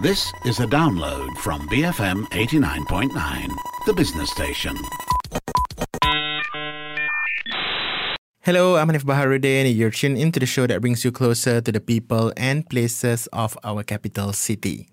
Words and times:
This 0.00 0.32
is 0.46 0.60
a 0.60 0.66
download 0.66 1.36
from 1.44 1.68
BFM 1.68 2.24
89.9, 2.32 3.12
the 3.84 3.92
business 3.92 4.30
station. 4.30 4.72
Hello, 8.40 8.80
I'm 8.80 8.88
Hanif 8.88 9.04
Baharudin. 9.04 9.68
And 9.68 9.76
you're 9.76 9.90
tuned 9.90 10.16
into 10.16 10.40
the 10.40 10.46
show 10.46 10.66
that 10.66 10.80
brings 10.80 11.04
you 11.04 11.12
closer 11.12 11.60
to 11.60 11.70
the 11.70 11.80
people 11.80 12.32
and 12.38 12.64
places 12.64 13.28
of 13.34 13.58
our 13.62 13.82
capital 13.82 14.32
city. 14.32 14.88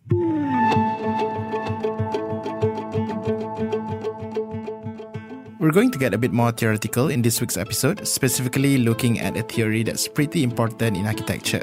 We're 5.68 5.74
going 5.74 5.92
to 5.92 6.00
get 6.00 6.14
a 6.14 6.18
bit 6.18 6.32
more 6.32 6.54
theoretical 6.54 7.10
in 7.10 7.22
this 7.22 7.42
week's 7.42 7.58
episode, 7.58 8.08
specifically 8.08 8.78
looking 8.78 9.20
at 9.20 9.36
a 9.36 9.44
theory 9.44 9.84
that's 9.84 10.08
pretty 10.08 10.42
important 10.42 10.96
in 10.96 11.06
architecture. 11.06 11.62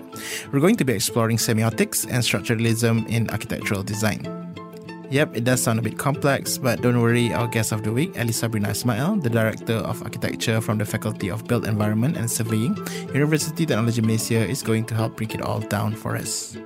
We're 0.52 0.60
going 0.60 0.76
to 0.76 0.84
be 0.84 0.92
exploring 0.92 1.38
semiotics 1.38 2.04
and 2.04 2.22
structuralism 2.22 3.08
in 3.08 3.30
architectural 3.30 3.82
design. 3.82 4.20
Yep, 5.08 5.38
it 5.38 5.44
does 5.44 5.62
sound 5.62 5.78
a 5.78 5.82
bit 5.82 5.96
complex, 5.96 6.58
but 6.58 6.82
don't 6.82 7.00
worry, 7.00 7.32
our 7.32 7.48
guest 7.48 7.72
of 7.72 7.82
the 7.82 7.92
week, 7.92 8.14
Alice 8.18 8.40
Sabrina 8.40 8.68
Ismail, 8.68 9.16
the 9.22 9.30
Director 9.30 9.76
of 9.76 10.02
Architecture 10.02 10.60
from 10.60 10.76
the 10.76 10.84
Faculty 10.84 11.30
of 11.30 11.48
Built 11.48 11.66
Environment 11.66 12.14
and 12.18 12.30
Surveying, 12.30 12.76
University 13.14 13.64
Technology 13.64 14.02
Malaysia, 14.02 14.46
is 14.46 14.62
going 14.62 14.84
to 14.84 14.94
help 14.94 15.16
break 15.16 15.34
it 15.34 15.40
all 15.40 15.60
down 15.60 15.94
for 15.94 16.14
us. 16.14 16.58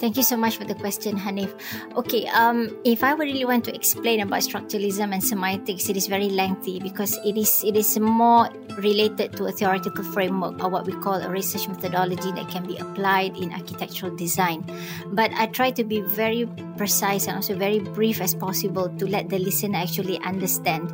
Thank 0.00 0.16
you 0.16 0.22
so 0.22 0.34
much 0.34 0.56
for 0.56 0.64
the 0.64 0.74
question, 0.74 1.12
Hanif. 1.18 1.52
Okay, 1.94 2.26
um, 2.32 2.72
if 2.88 3.04
I 3.04 3.12
really 3.12 3.44
want 3.44 3.68
to 3.68 3.74
explain 3.74 4.20
about 4.24 4.40
structuralism 4.40 5.12
and 5.12 5.20
semiotics, 5.20 5.90
it 5.90 5.96
is 5.96 6.06
very 6.06 6.30
lengthy 6.32 6.80
because 6.80 7.20
it 7.20 7.36
is 7.36 7.60
it 7.68 7.76
is 7.76 8.00
more 8.00 8.48
related 8.80 9.36
to 9.36 9.44
a 9.44 9.52
theoretical 9.52 10.02
framework 10.02 10.56
or 10.64 10.72
what 10.72 10.86
we 10.86 10.96
call 11.04 11.20
a 11.20 11.28
research 11.28 11.68
methodology 11.68 12.32
that 12.32 12.48
can 12.48 12.64
be 12.64 12.80
applied 12.80 13.36
in 13.36 13.52
architectural 13.52 14.16
design. 14.16 14.64
But 15.12 15.36
I 15.36 15.52
try 15.52 15.70
to 15.72 15.84
be 15.84 16.00
very 16.00 16.48
precise 16.80 17.28
and 17.28 17.36
also 17.36 17.52
very 17.52 17.80
brief 17.80 18.24
as 18.24 18.34
possible 18.34 18.88
to 18.88 19.04
let 19.04 19.28
the 19.28 19.36
listener 19.36 19.84
actually 19.84 20.16
understand. 20.24 20.88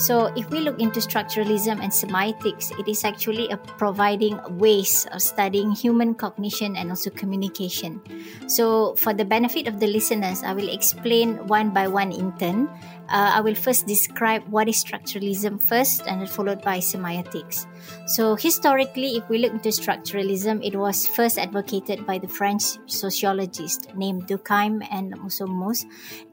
So, 0.00 0.32
if 0.32 0.48
we 0.48 0.60
look 0.60 0.80
into 0.80 1.00
structuralism 1.00 1.76
and 1.76 1.92
semiotics, 1.92 2.72
it 2.80 2.88
is 2.88 3.04
actually 3.04 3.52
a 3.52 3.60
providing 3.76 4.40
ways 4.56 5.04
of 5.12 5.20
studying 5.20 5.72
human 5.72 6.14
cognition 6.16 6.76
and 6.76 6.88
also 6.88 7.10
communication. 7.10 8.00
So, 8.46 8.94
for 8.94 9.12
the 9.12 9.24
benefit 9.24 9.66
of 9.66 9.80
the 9.80 9.86
listeners, 9.86 10.42
I 10.42 10.54
will 10.54 10.68
explain 10.68 11.46
one 11.46 11.70
by 11.70 11.88
one 11.88 12.12
in 12.12 12.30
turn. 12.38 12.68
Uh, 13.10 13.34
I 13.34 13.40
will 13.40 13.54
first 13.54 13.86
describe 13.86 14.46
what 14.48 14.68
is 14.68 14.82
structuralism 14.82 15.62
first 15.62 16.06
and 16.06 16.28
followed 16.30 16.62
by 16.62 16.78
semiotics. 16.78 17.66
So, 18.06 18.36
historically, 18.36 19.16
if 19.16 19.28
we 19.28 19.38
look 19.38 19.52
into 19.52 19.70
structuralism, 19.70 20.64
it 20.64 20.76
was 20.76 21.06
first 21.06 21.38
advocated 21.38 22.06
by 22.06 22.18
the 22.18 22.28
French 22.28 22.78
sociologist 22.86 23.94
named 23.96 24.26
Durkheim 24.26 24.86
and 24.90 25.14
also 25.22 25.46
Mauss, 25.46 25.84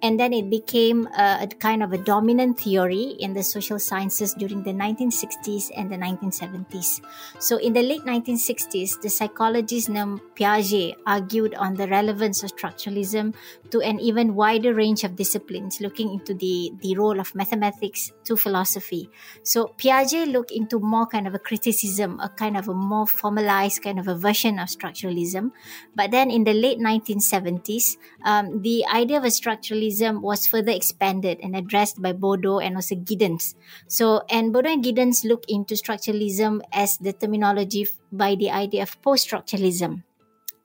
and 0.02 0.20
then 0.20 0.34
it 0.34 0.50
became 0.50 1.08
a, 1.18 1.44
a 1.44 1.48
kind 1.48 1.84
of 1.84 1.94
a 1.94 1.98
dominant 1.98 2.60
theory 2.60 3.16
in 3.20 3.34
the 3.34 3.44
social 3.44 3.80
sciences 3.80 4.34
during 4.36 4.64
the 4.64 4.74
1960s 4.74 5.72
and 5.76 5.92
the 5.92 5.98
1970s. 5.98 7.02
So, 7.40 7.58
in 7.58 7.74
the 7.74 7.82
late 7.82 8.06
1960s, 8.06 9.02
the 9.02 9.10
psychologist 9.10 9.90
named 9.90 10.22
Piaget 10.36 10.96
argued 11.06 11.56
on 11.56 11.76
the 11.76 11.88
relevance 11.88 12.44
of 12.44 12.56
structuralism 12.56 13.34
to 13.72 13.82
an 13.82 14.00
even 14.00 14.36
wider 14.36 14.74
range 14.74 15.04
of 15.04 15.16
disciplines, 15.16 15.82
looking 15.82 16.14
into 16.14 16.34
the, 16.34 16.72
the 16.82 16.96
role 16.96 17.20
of 17.20 17.34
mathematics 17.36 18.12
to 18.26 18.38
philosophy. 18.38 19.10
So 19.44 19.74
Piaget 19.78 20.32
looked 20.32 20.52
into 20.52 20.80
more 20.80 21.06
kind 21.08 21.28
of 21.28 21.34
a 21.34 21.40
criticism, 21.44 22.20
a 22.20 22.30
kind 22.30 22.58
of 22.58 22.68
a 22.68 22.74
more 22.74 23.06
formalized 23.06 23.84
kind 23.84 24.00
of 24.00 24.08
a 24.08 24.16
version 24.16 24.60
of 24.60 24.70
structuralism. 24.70 25.52
But 25.96 26.12
then 26.12 26.32
in 26.32 26.44
the 26.44 26.54
late 26.54 26.80
1970s, 26.80 27.98
um, 28.24 28.62
the 28.62 28.86
idea 28.88 29.18
of 29.18 29.24
a 29.24 29.28
structuralism 29.28 30.22
was 30.22 30.48
further 30.48 30.72
expanded 30.72 31.40
and 31.44 31.56
addressed 31.56 32.02
by 32.02 32.14
Bourdieu 32.14 32.64
and 32.64 32.76
also 32.76 32.96
Giddens. 32.96 33.56
So, 33.88 34.24
and 34.30 34.54
Bourdieu 34.54 34.74
and 34.74 34.84
Giddens 34.84 35.24
look 35.24 35.46
into 35.48 35.76
structuralism 35.76 36.62
as 36.72 36.98
the 36.98 37.14
terminology 37.14 37.88
by 38.12 38.36
the 38.36 38.52
idea 38.52 38.84
of 38.84 39.02
post-structuralism. 39.02 40.04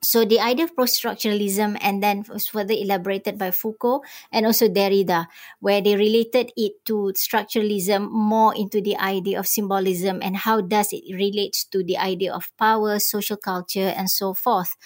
So 0.01 0.25
the 0.25 0.39
idea 0.39 0.65
of 0.65 0.77
post-structuralism 0.77 1.77
and 1.81 2.01
then 2.01 2.25
was 2.29 2.47
further 2.47 2.75
elaborated 2.75 3.37
by 3.37 3.51
Foucault 3.51 4.03
and 4.31 4.47
also 4.47 4.69
Derrida, 4.69 5.27
where 5.59 5.83
they 5.83 5.97
related 5.97 6.53
it 6.57 6.85
to 6.87 7.13
structuralism 7.17 8.09
more 8.09 8.55
into 8.55 8.81
the 8.81 8.97
idea 8.97 9.41
of 9.41 9.49
symbolism 9.49 10.21
and 10.23 10.37
how 10.37 10.61
does 10.61 10.93
it 10.93 11.03
relates 11.13 11.65
to 11.65 11.83
the 11.83 11.99
idea 11.99 12.33
of 12.33 12.57
power, 12.57 13.01
social 13.01 13.37
culture, 13.37 13.93
and 13.97 14.09
so 14.09 14.35
forth. 14.35 14.77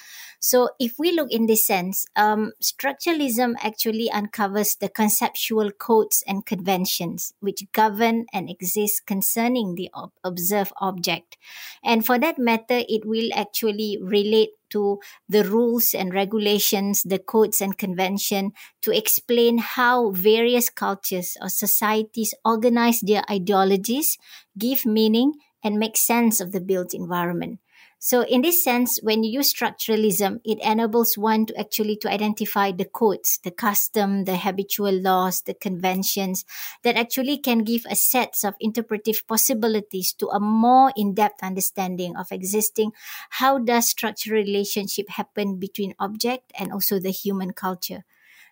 So 0.40 0.70
if 0.80 0.98
we 0.98 1.12
look 1.12 1.30
in 1.30 1.46
this 1.46 1.66
sense, 1.66 2.06
um, 2.16 2.52
structuralism 2.60 3.54
actually 3.62 4.10
uncovers 4.10 4.76
the 4.76 4.88
conceptual 4.88 5.70
codes 5.72 6.24
and 6.26 6.44
conventions 6.44 7.34
which 7.40 7.70
govern 7.72 8.26
and 8.32 8.48
exist 8.48 9.04
concerning 9.06 9.74
the 9.74 9.90
ob- 9.94 10.12
observed 10.24 10.72
object. 10.80 11.36
And 11.84 12.04
for 12.04 12.18
that 12.18 12.38
matter, 12.38 12.82
it 12.88 13.04
will 13.04 13.28
actually 13.34 13.98
relate 14.00 14.50
to 14.72 14.98
the 15.28 15.44
rules 15.44 15.94
and 15.94 16.12
regulations, 16.12 17.02
the 17.04 17.18
codes 17.18 17.60
and 17.60 17.78
convention 17.78 18.52
to 18.82 18.90
explain 18.90 19.58
how 19.58 20.10
various 20.10 20.68
cultures 20.70 21.36
or 21.40 21.48
societies 21.48 22.34
organize 22.44 23.00
their 23.00 23.22
ideologies, 23.30 24.18
give 24.58 24.84
meaning, 24.84 25.32
and 25.64 25.78
make 25.78 25.96
sense 25.96 26.40
of 26.40 26.52
the 26.52 26.60
built 26.60 26.92
environment. 26.92 27.60
So 28.04 28.22
in 28.22 28.42
this 28.42 28.64
sense, 28.64 28.98
when 29.00 29.22
you 29.22 29.30
use 29.30 29.54
structuralism, 29.54 30.40
it 30.44 30.58
enables 30.60 31.16
one 31.16 31.46
to 31.46 31.56
actually 31.56 31.94
to 31.98 32.10
identify 32.10 32.72
the 32.72 32.84
codes, 32.84 33.38
the 33.44 33.52
custom, 33.52 34.24
the 34.24 34.38
habitual 34.38 34.90
laws, 34.90 35.42
the 35.42 35.54
conventions 35.54 36.44
that 36.82 36.96
actually 36.96 37.38
can 37.38 37.62
give 37.62 37.86
a 37.88 37.94
set 37.94 38.34
of 38.42 38.54
interpretive 38.58 39.24
possibilities 39.28 40.12
to 40.14 40.26
a 40.30 40.40
more 40.40 40.92
in-depth 40.96 41.44
understanding 41.44 42.16
of 42.16 42.32
existing 42.32 42.90
how 43.38 43.58
does 43.58 43.90
structural 43.90 44.42
relationship 44.42 45.08
happen 45.10 45.60
between 45.60 45.94
object 46.00 46.50
and 46.58 46.72
also 46.72 46.98
the 46.98 47.12
human 47.12 47.52
culture. 47.52 48.02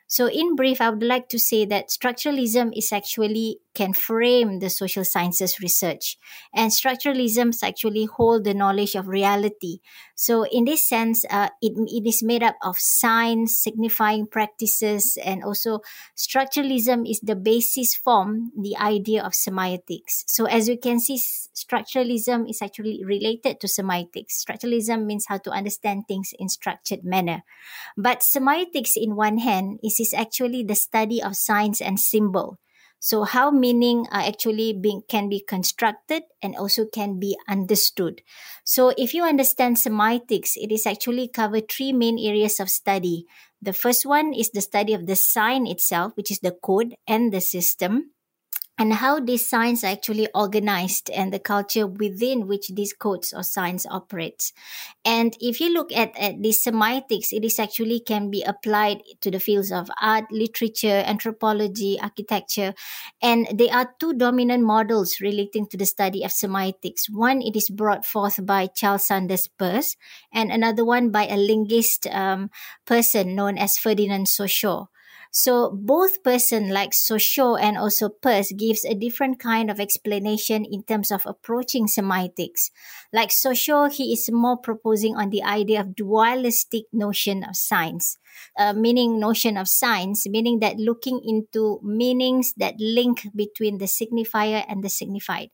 So, 0.07 0.29
in 0.29 0.57
brief, 0.57 0.81
I 0.81 0.91
would 0.91 1.03
like 1.03 1.29
to 1.29 1.39
say 1.39 1.65
that 1.67 1.89
structuralism 1.89 2.77
is 2.77 2.93
actually 2.93 3.59
can 3.75 3.93
frame 3.93 4.59
the 4.59 4.71
social 4.71 5.05
sciences 5.05 5.61
research, 5.61 6.19
and 6.55 6.73
structuralisms 6.73 7.63
actually 7.63 8.05
hold 8.05 8.45
the 8.45 8.55
knowledge 8.55 8.95
of 8.95 9.09
reality. 9.09 9.79
So, 10.15 10.45
in 10.45 10.65
this 10.65 10.87
sense, 10.89 11.25
uh, 11.31 11.49
it, 11.63 11.73
it 11.77 12.07
is 12.07 12.23
made 12.23 12.43
up 12.43 12.57
of 12.63 12.77
signs, 12.79 13.57
signifying 13.59 14.27
practices, 14.27 15.17
and 15.25 15.45
also 15.45 15.81
structuralism 16.17 17.09
is 17.09 17.21
the 17.21 17.37
basis 17.37 17.95
form, 17.95 18.53
the 18.59 18.77
idea 18.77 19.23
of 19.23 19.33
semiotics. 19.33 20.25
So, 20.27 20.47
as 20.47 20.69
you 20.69 20.79
can 20.79 21.01
see, 21.01 21.21
structuralism 21.55 22.51
is 22.51 22.61
actually 22.63 23.03
related 23.05 23.61
to 23.61 23.67
semiotics. 23.67 24.45
Structuralism 24.45 25.07
means 25.07 25.27
how 25.29 25.39
to 25.39 25.51
understand 25.51 26.05
things 26.09 26.33
in 26.39 26.49
structured 26.49 27.05
manner, 27.05 27.43
but 27.97 28.21
semiotics, 28.21 28.93
in 28.97 29.17
one 29.17 29.39
hand, 29.39 29.79
is 29.85 30.01
is 30.01 30.15
actually 30.15 30.65
the 30.65 30.75
study 30.75 31.23
of 31.23 31.37
signs 31.37 31.81
and 31.81 32.01
symbol. 32.01 32.59
So 33.01 33.25
how 33.25 33.51
meaning 33.51 34.07
are 34.13 34.21
actually 34.21 34.77
being 34.77 35.03
can 35.09 35.29
be 35.29 35.41
constructed 35.41 36.25
and 36.43 36.55
also 36.55 36.85
can 36.85 37.19
be 37.19 37.37
understood. 37.49 38.21
So 38.63 38.93
if 38.97 39.15
you 39.15 39.25
understand 39.25 39.77
semiotics, 39.77 40.53
it 40.57 40.71
is 40.71 40.87
actually 40.87 41.29
cover 41.29 41.61
three 41.61 41.93
main 41.93 42.21
areas 42.21 42.61
of 42.61 42.69
study. 42.69 43.25
The 43.63 43.73
first 43.73 44.05
one 44.05 44.33
is 44.33 44.51
the 44.51 44.61
study 44.61 44.93
of 44.93 45.07
the 45.07 45.17
sign 45.17 45.67
itself, 45.67 46.13
which 46.15 46.31
is 46.31 46.41
the 46.41 46.53
code 46.53 46.95
and 47.09 47.33
the 47.33 47.41
system 47.41 48.13
and 48.81 48.95
how 48.95 49.21
these 49.21 49.47
signs 49.47 49.85
are 49.85 49.93
actually 49.93 50.27
organized 50.35 51.11
and 51.11 51.35
the 51.35 51.39
culture 51.39 51.87
within 51.87 52.49
which 52.49 52.69
these 52.69 52.95
codes 52.95 53.31
or 53.37 53.43
signs 53.43 53.85
operates. 53.85 54.55
And 55.05 55.37
if 55.39 55.61
you 55.61 55.69
look 55.69 55.93
at, 55.93 56.17
at 56.19 56.41
semiotics, 56.41 57.31
it 57.31 57.45
is 57.45 57.59
actually 57.59 58.01
can 58.01 58.31
be 58.31 58.43
applied 58.43 59.03
to 59.21 59.31
the 59.31 59.39
fields 59.39 59.71
of 59.71 59.91
art, 60.01 60.33
literature, 60.33 61.05
anthropology, 61.05 62.01
architecture. 62.01 62.73
And 63.21 63.49
there 63.53 63.71
are 63.71 63.93
two 64.01 64.15
dominant 64.15 64.65
models 64.65 65.21
relating 65.21 65.67
to 65.67 65.77
the 65.77 65.85
study 65.85 66.25
of 66.25 66.31
semiotics. 66.31 67.11
One, 67.11 67.43
it 67.43 67.57
is 67.57 67.69
brought 67.69 68.07
forth 68.07 68.47
by 68.47 68.67
Charles 68.69 69.05
Sanders 69.05 69.47
Peirce, 69.47 69.97
and 70.33 70.51
another 70.51 70.87
one 70.87 71.11
by 71.11 71.27
a 71.27 71.37
linguist 71.37 72.07
um, 72.07 72.51
person 72.87 73.35
known 73.35 73.59
as 73.59 73.77
Ferdinand 73.77 74.27
Saussure. 74.27 74.89
So 75.31 75.71
both 75.71 76.23
person 76.25 76.71
like 76.71 76.93
Saussure 76.93 77.59
and 77.59 77.79
also 77.79 78.09
Peirce 78.09 78.51
gives 78.53 78.85
a 78.85 78.95
different 78.95 79.39
kind 79.39 79.71
of 79.71 79.79
explanation 79.79 80.65
in 80.65 80.83
terms 80.83 81.11
of 81.11 81.23
approaching 81.25 81.87
semiotics. 81.87 82.71
Like 83.13 83.31
Saussure, 83.31 83.89
he 83.91 84.13
is 84.13 84.29
more 84.33 84.57
proposing 84.57 85.15
on 85.17 85.31
the 85.31 85.43
idea 85.43 85.81
of 85.81 85.95
dualistic 85.95 86.85
notion 86.93 87.45
of 87.45 87.57
science. 87.57 88.19
uh, 88.59 88.73
meaning 88.73 89.19
notion 89.21 89.57
of 89.57 89.69
signs, 89.69 90.27
meaning 90.29 90.61
that 90.61 90.77
looking 90.79 91.21
into 91.25 91.81
meanings 91.83 92.55
that 92.57 92.75
link 92.79 93.27
between 93.35 93.79
the 93.79 93.87
signifier 93.87 94.65
and 94.69 94.83
the 94.85 94.89
signified. 94.89 95.51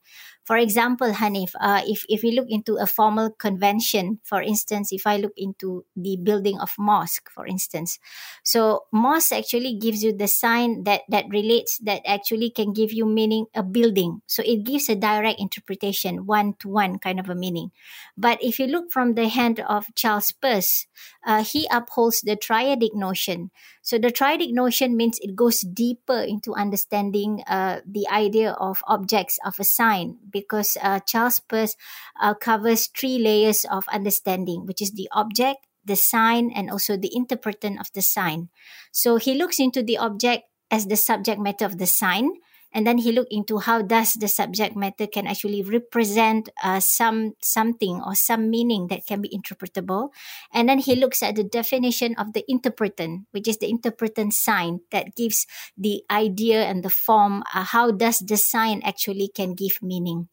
For 0.47 0.55
example, 0.55 1.11
Hanif, 1.11 1.51
uh, 1.59 1.83
if, 1.85 2.05
if 2.07 2.23
we 2.23 2.31
look 2.31 2.47
into 2.47 2.77
a 2.79 2.87
formal 2.87 3.31
convention, 3.31 4.19
for 4.23 4.41
instance, 4.41 4.93
if 4.93 5.05
I 5.05 5.17
look 5.17 5.33
into 5.35 5.83
the 5.95 6.15
building 6.23 6.57
of 6.59 6.71
mosque, 6.79 7.27
for 7.29 7.45
instance, 7.45 7.99
so 8.43 8.85
mosque 8.93 9.33
actually 9.33 9.75
gives 9.75 10.03
you 10.03 10.15
the 10.15 10.27
sign 10.27 10.85
that, 10.85 11.01
that 11.09 11.25
relates, 11.29 11.77
that 11.79 12.01
actually 12.07 12.49
can 12.49 12.71
give 12.71 12.93
you 12.93 13.05
meaning 13.05 13.47
a 13.53 13.61
building. 13.61 14.21
So 14.25 14.41
it 14.45 14.63
gives 14.63 14.87
a 14.87 14.95
direct 14.95 15.39
interpretation, 15.39 16.25
one 16.25 16.53
to 16.59 16.69
one 16.69 16.97
kind 16.99 17.19
of 17.19 17.29
a 17.29 17.35
meaning. 17.35 17.71
But 18.17 18.39
if 18.41 18.57
you 18.57 18.67
look 18.67 18.91
from 18.91 19.15
the 19.15 19.27
hand 19.27 19.59
of 19.59 19.93
Charles 19.95 20.31
Peirce, 20.31 20.87
uh, 21.25 21.43
he 21.43 21.67
upholds 21.71 22.21
the 22.21 22.37
triadic 22.37 22.93
notion. 22.93 23.51
So 23.87 23.95
the 23.97 24.11
triadic 24.11 24.51
notion 24.51 24.97
means 24.97 25.15
it 25.23 25.31
goes 25.33 25.61
deeper 25.61 26.19
into 26.19 26.51
understanding 26.51 27.39
uh, 27.47 27.79
the 27.87 28.03
idea 28.11 28.51
of 28.59 28.83
objects 28.83 29.39
of 29.45 29.55
a 29.61 29.63
sign 29.63 30.19
because 30.29 30.75
uh, 30.83 30.99
Charles 31.07 31.39
Peirce 31.39 31.77
uh, 32.19 32.33
covers 32.33 32.87
three 32.87 33.17
layers 33.17 33.63
of 33.63 33.87
understanding, 33.87 34.65
which 34.65 34.81
is 34.81 34.91
the 34.91 35.07
object, 35.13 35.63
the 35.85 35.95
sign, 35.95 36.51
and 36.51 36.69
also 36.69 36.97
the 36.97 37.15
interpretant 37.15 37.79
of 37.79 37.87
the 37.93 38.01
sign. 38.01 38.49
So 38.91 39.15
he 39.15 39.35
looks 39.35 39.57
into 39.57 39.81
the 39.81 39.99
object 39.99 40.43
as 40.69 40.87
the 40.87 40.97
subject 40.97 41.39
matter 41.39 41.63
of 41.63 41.77
the 41.77 41.87
sign 41.87 42.43
and 42.73 42.85
then 42.85 42.97
he 42.97 43.11
looked 43.11 43.31
into 43.31 43.59
how 43.59 43.81
does 43.81 44.13
the 44.13 44.27
subject 44.27 44.75
matter 44.75 45.07
can 45.07 45.27
actually 45.27 45.61
represent 45.63 46.49
uh, 46.63 46.79
some 46.79 47.33
something 47.41 48.01
or 48.05 48.15
some 48.15 48.49
meaning 48.49 48.87
that 48.87 49.05
can 49.05 49.21
be 49.21 49.29
interpretable 49.29 50.09
and 50.53 50.69
then 50.69 50.79
he 50.79 50.95
looks 50.95 51.23
at 51.23 51.35
the 51.35 51.43
definition 51.43 52.15
of 52.17 52.33
the 52.33 52.43
interpretant 52.47 53.25
which 53.31 53.47
is 53.47 53.57
the 53.57 53.69
interpretant 53.69 54.33
sign 54.33 54.79
that 54.91 55.15
gives 55.15 55.45
the 55.77 56.03
idea 56.11 56.63
and 56.63 56.83
the 56.83 56.89
form 56.89 57.43
uh, 57.53 57.63
how 57.63 57.91
does 57.91 58.19
the 58.19 58.37
sign 58.37 58.81
actually 58.83 59.27
can 59.27 59.53
give 59.53 59.81
meaning 59.81 60.27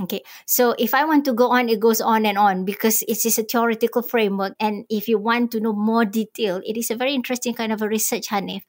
Okay, 0.00 0.22
so 0.46 0.74
if 0.78 0.94
I 0.94 1.04
want 1.04 1.26
to 1.26 1.34
go 1.34 1.50
on, 1.50 1.68
it 1.68 1.78
goes 1.78 2.00
on 2.00 2.24
and 2.24 2.38
on 2.38 2.64
because 2.64 3.02
it 3.02 3.24
is 3.26 3.38
a 3.38 3.42
theoretical 3.42 4.00
framework. 4.00 4.54
And 4.58 4.86
if 4.88 5.08
you 5.08 5.18
want 5.18 5.50
to 5.52 5.60
know 5.60 5.74
more 5.74 6.06
detail, 6.06 6.62
it 6.64 6.78
is 6.78 6.90
a 6.90 6.96
very 6.96 7.14
interesting 7.14 7.52
kind 7.52 7.70
of 7.70 7.82
a 7.82 7.88
research, 7.88 8.28
Hanif. 8.28 8.62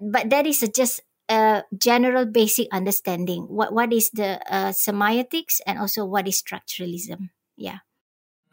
But 0.00 0.30
that 0.30 0.46
is 0.46 0.62
a, 0.62 0.68
just 0.68 1.02
a 1.28 1.62
general 1.76 2.26
basic 2.26 2.68
understanding 2.72 3.46
what 3.48 3.72
what 3.72 3.92
is 3.92 4.10
the 4.10 4.40
uh, 4.50 4.72
semiotics 4.72 5.60
and 5.66 5.78
also 5.78 6.04
what 6.04 6.26
is 6.26 6.42
structuralism 6.42 7.30
yeah 7.56 7.84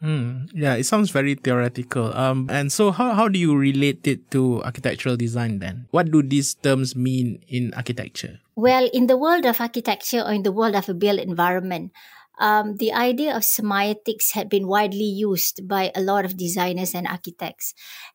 Hmm. 0.00 0.48
Yeah, 0.56 0.80
it 0.80 0.88
sounds 0.88 1.10
very 1.12 1.36
theoretical. 1.36 2.12
Um, 2.16 2.48
and 2.48 2.72
so 2.72 2.90
how, 2.90 3.12
how 3.12 3.28
do 3.28 3.38
you 3.38 3.54
relate 3.54 4.06
it 4.06 4.30
to 4.32 4.64
architectural 4.64 5.16
design 5.16 5.58
then? 5.58 5.86
What 5.90 6.10
do 6.10 6.22
these 6.22 6.54
terms 6.54 6.96
mean 6.96 7.44
in 7.48 7.74
architecture? 7.76 8.40
Well, 8.56 8.88
in 8.92 9.08
the 9.08 9.16
world 9.16 9.44
of 9.44 9.60
architecture 9.60 10.22
or 10.24 10.32
in 10.32 10.42
the 10.42 10.52
world 10.52 10.74
of 10.74 10.88
a 10.88 10.94
built 10.94 11.20
environment, 11.20 11.92
um, 12.40 12.76
the 12.76 12.92
idea 12.92 13.36
of 13.36 13.42
semiotics 13.42 14.32
had 14.32 14.48
been 14.48 14.66
widely 14.66 15.04
used 15.04 15.68
by 15.68 15.92
a 15.94 16.00
lot 16.00 16.24
of 16.24 16.38
designers 16.38 16.94
and 16.94 17.06
architects. 17.06 17.74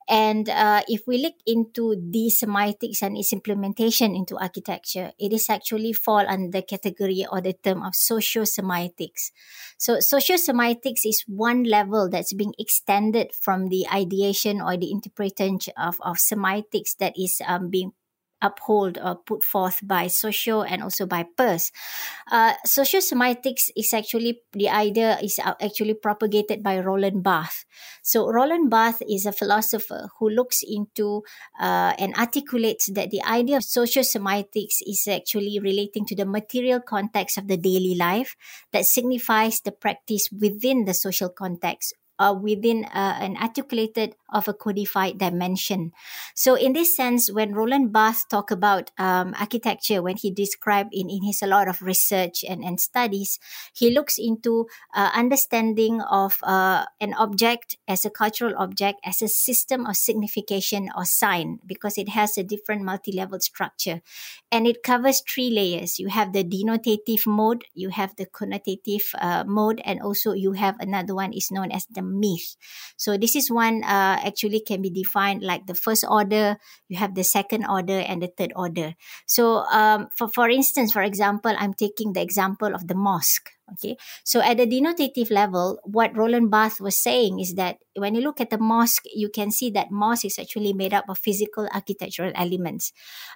And 0.09 0.49
uh, 0.49 0.81
if 0.87 1.01
we 1.05 1.19
look 1.19 1.35
into 1.45 1.95
the 1.95 2.33
semiotics 2.33 3.03
and 3.03 3.15
its 3.15 3.31
implementation 3.31 4.15
into 4.15 4.37
architecture, 4.37 5.11
it 5.19 5.31
is 5.31 5.47
actually 5.49 5.93
fall 5.93 6.25
under 6.27 6.49
the 6.49 6.63
category 6.63 7.25
or 7.31 7.39
the 7.39 7.53
term 7.53 7.83
of 7.83 7.93
socio-semiotics. 7.95 9.31
So 9.77 9.99
socio-semiotics 9.99 11.05
is 11.05 11.23
one 11.27 11.63
level 11.63 12.09
that's 12.09 12.33
being 12.33 12.53
extended 12.57 13.31
from 13.39 13.69
the 13.69 13.85
ideation 13.93 14.59
or 14.59 14.75
the 14.75 14.91
interpretation 14.91 15.73
of, 15.77 15.97
of 16.01 16.17
semiotics 16.17 16.97
that 16.97 17.13
is 17.15 17.41
um, 17.45 17.69
being 17.69 17.91
uphold 18.45 18.97
or 19.01 19.15
put 19.15 19.43
forth 19.43 19.81
by 19.81 20.07
Saussure 20.07 20.65
and 20.65 20.83
also 20.83 21.05
by 21.05 21.25
Peirce. 21.37 21.71
Uh, 22.31 22.53
semiotics 22.65 23.69
is 23.75 23.93
actually 23.93 24.41
the 24.53 24.69
idea 24.69 25.17
is 25.21 25.39
actually 25.43 25.93
propagated 25.93 26.61
by 26.61 26.79
Roland 26.79 27.23
Barthes. 27.23 27.65
So 28.01 28.29
Roland 28.29 28.69
Barthes 28.69 29.01
is 29.09 29.25
a 29.25 29.31
philosopher 29.31 30.09
who 30.19 30.29
looks 30.29 30.63
into 30.63 31.23
uh, 31.59 31.93
and 31.97 32.13
articulates 32.15 32.91
that 32.93 33.09
the 33.09 33.23
idea 33.23 33.57
of 33.57 33.63
social 33.63 34.03
semiotics 34.03 34.81
is 34.85 35.07
actually 35.07 35.59
relating 35.59 36.05
to 36.05 36.15
the 36.15 36.25
material 36.25 36.79
context 36.79 37.37
of 37.37 37.47
the 37.47 37.57
daily 37.57 37.95
life 37.95 38.35
that 38.71 38.85
signifies 38.85 39.61
the 39.61 39.71
practice 39.71 40.29
within 40.31 40.85
the 40.85 40.93
social 40.93 41.29
context 41.29 41.93
uh, 42.19 42.35
within 42.39 42.85
uh, 42.85 43.17
an 43.19 43.37
articulated 43.37 44.15
of 44.29 44.47
a 44.47 44.53
codified 44.53 45.17
dimension. 45.17 45.93
So 46.33 46.55
in 46.55 46.73
this 46.73 46.95
sense, 46.95 47.31
when 47.31 47.53
Roland 47.53 47.93
Barthes 47.93 48.25
talk 48.29 48.51
about 48.51 48.91
um, 48.97 49.33
architecture, 49.39 50.01
when 50.01 50.17
he 50.17 50.31
described 50.31 50.93
in, 50.93 51.09
in 51.09 51.23
his 51.23 51.41
a 51.41 51.47
lot 51.47 51.67
of 51.67 51.81
research 51.81 52.43
and, 52.47 52.63
and 52.63 52.79
studies, 52.79 53.39
he 53.73 53.91
looks 53.91 54.17
into 54.17 54.67
uh, 54.93 55.11
understanding 55.13 56.01
of 56.01 56.39
uh, 56.43 56.85
an 56.99 57.13
object 57.13 57.77
as 57.87 58.03
a 58.05 58.09
cultural 58.09 58.53
object 58.57 58.99
as 59.05 59.21
a 59.21 59.27
system 59.27 59.85
of 59.85 59.95
signification 59.95 60.89
or 60.95 61.05
sign 61.05 61.59
because 61.65 61.97
it 61.97 62.09
has 62.09 62.37
a 62.37 62.43
different 62.43 62.83
multi-level 62.83 63.39
structure. 63.39 64.01
And 64.51 64.67
it 64.67 64.83
covers 64.83 65.21
three 65.21 65.49
layers. 65.49 65.99
You 65.99 66.09
have 66.09 66.33
the 66.33 66.43
denotative 66.43 67.27
mode, 67.27 67.65
you 67.73 67.89
have 67.89 68.15
the 68.15 68.25
connotative 68.25 69.13
uh, 69.19 69.43
mode, 69.45 69.81
and 69.85 70.01
also 70.01 70.33
you 70.33 70.53
have 70.53 70.75
another 70.79 71.15
one 71.15 71.33
is 71.33 71.51
known 71.51 71.71
as 71.71 71.85
the 71.87 72.01
myth. 72.05 72.55
So 72.97 73.17
this 73.17 73.35
is 73.35 73.49
one 73.49 73.83
uh, 73.83 74.21
actually 74.23 74.61
can 74.61 74.81
be 74.81 74.89
defined 74.89 75.41
like 75.41 75.65
the 75.67 75.75
first 75.75 76.05
order, 76.07 76.57
you 76.87 76.97
have 76.97 77.15
the 77.15 77.23
second 77.23 77.65
order 77.65 77.99
and 77.99 78.21
the 78.21 78.29
third 78.37 78.53
order. 78.55 78.93
So 79.25 79.65
um, 79.71 80.09
for, 80.15 80.29
for 80.29 80.49
instance, 80.49 80.93
for 80.93 81.01
example, 81.01 81.53
I'm 81.57 81.73
taking 81.73 82.13
the 82.13 82.21
example 82.21 82.73
of 82.73 82.87
the 82.87 82.95
mosque. 82.95 83.54
Okay, 83.65 83.97
so 84.23 84.41
at 84.45 84.57
the 84.57 84.67
denotative 84.67 85.31
level, 85.31 85.79
what 85.83 86.15
Roland 86.15 86.51
Barthes 86.51 86.79
was 86.79 87.01
saying 87.01 87.39
is 87.39 87.55
that 87.55 87.81
when 87.97 88.13
you 88.13 88.21
look 88.21 88.39
at 88.39 88.51
the 88.51 88.59
mosque, 88.59 89.05
you 89.09 89.27
can 89.27 89.49
see 89.49 89.71
that 89.71 89.89
mosque 89.89 90.25
is 90.25 90.37
actually 90.37 90.71
made 90.71 90.93
up 90.93 91.09
of 91.09 91.17
physical 91.17 91.67
architectural 91.73 92.31
elements. 92.35 92.93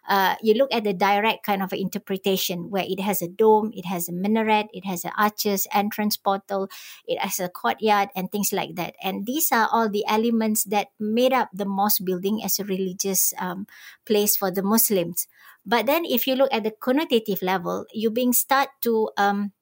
Uh, 0.07 0.35
you 0.43 0.53
look 0.53 0.69
at 0.71 0.83
the 0.83 0.93
direct 0.93 1.43
kind 1.43 1.63
of 1.63 1.73
interpretation 1.73 2.69
where 2.69 2.85
it 2.87 2.99
has 2.99 3.23
a 3.23 3.27
dome, 3.27 3.71
it 3.73 3.85
has 3.85 4.07
a 4.07 4.13
minaret, 4.13 4.67
it 4.71 4.85
has 4.85 5.03
an 5.03 5.11
arches, 5.17 5.65
entrance 5.73 6.15
portal, 6.15 6.69
it 7.07 7.17
has 7.17 7.39
a 7.39 7.49
courtyard, 7.49 8.09
and 8.15 8.31
things 8.31 8.53
like 8.53 8.75
that. 8.75 8.93
And 9.01 9.25
these 9.25 9.51
are 9.51 9.67
all 9.71 9.89
the 9.89 10.05
elements 10.07 10.63
that 10.65 10.89
made 10.99 11.33
up 11.33 11.49
the 11.51 11.65
mosque 11.65 12.05
building 12.05 12.43
as 12.43 12.59
a 12.59 12.65
religious 12.65 13.33
um, 13.39 13.65
place 14.05 14.37
for 14.37 14.51
the 14.51 14.61
Muslims. 14.61 15.25
But 15.65 15.87
then, 15.87 16.05
if 16.05 16.27
you 16.27 16.35
look 16.35 16.53
at 16.53 16.63
the 16.63 16.71
connotative 16.71 17.41
level, 17.41 17.85
you 17.93 18.11
being 18.11 18.33
start 18.33 18.69
to 18.81 19.09
um, 19.17 19.53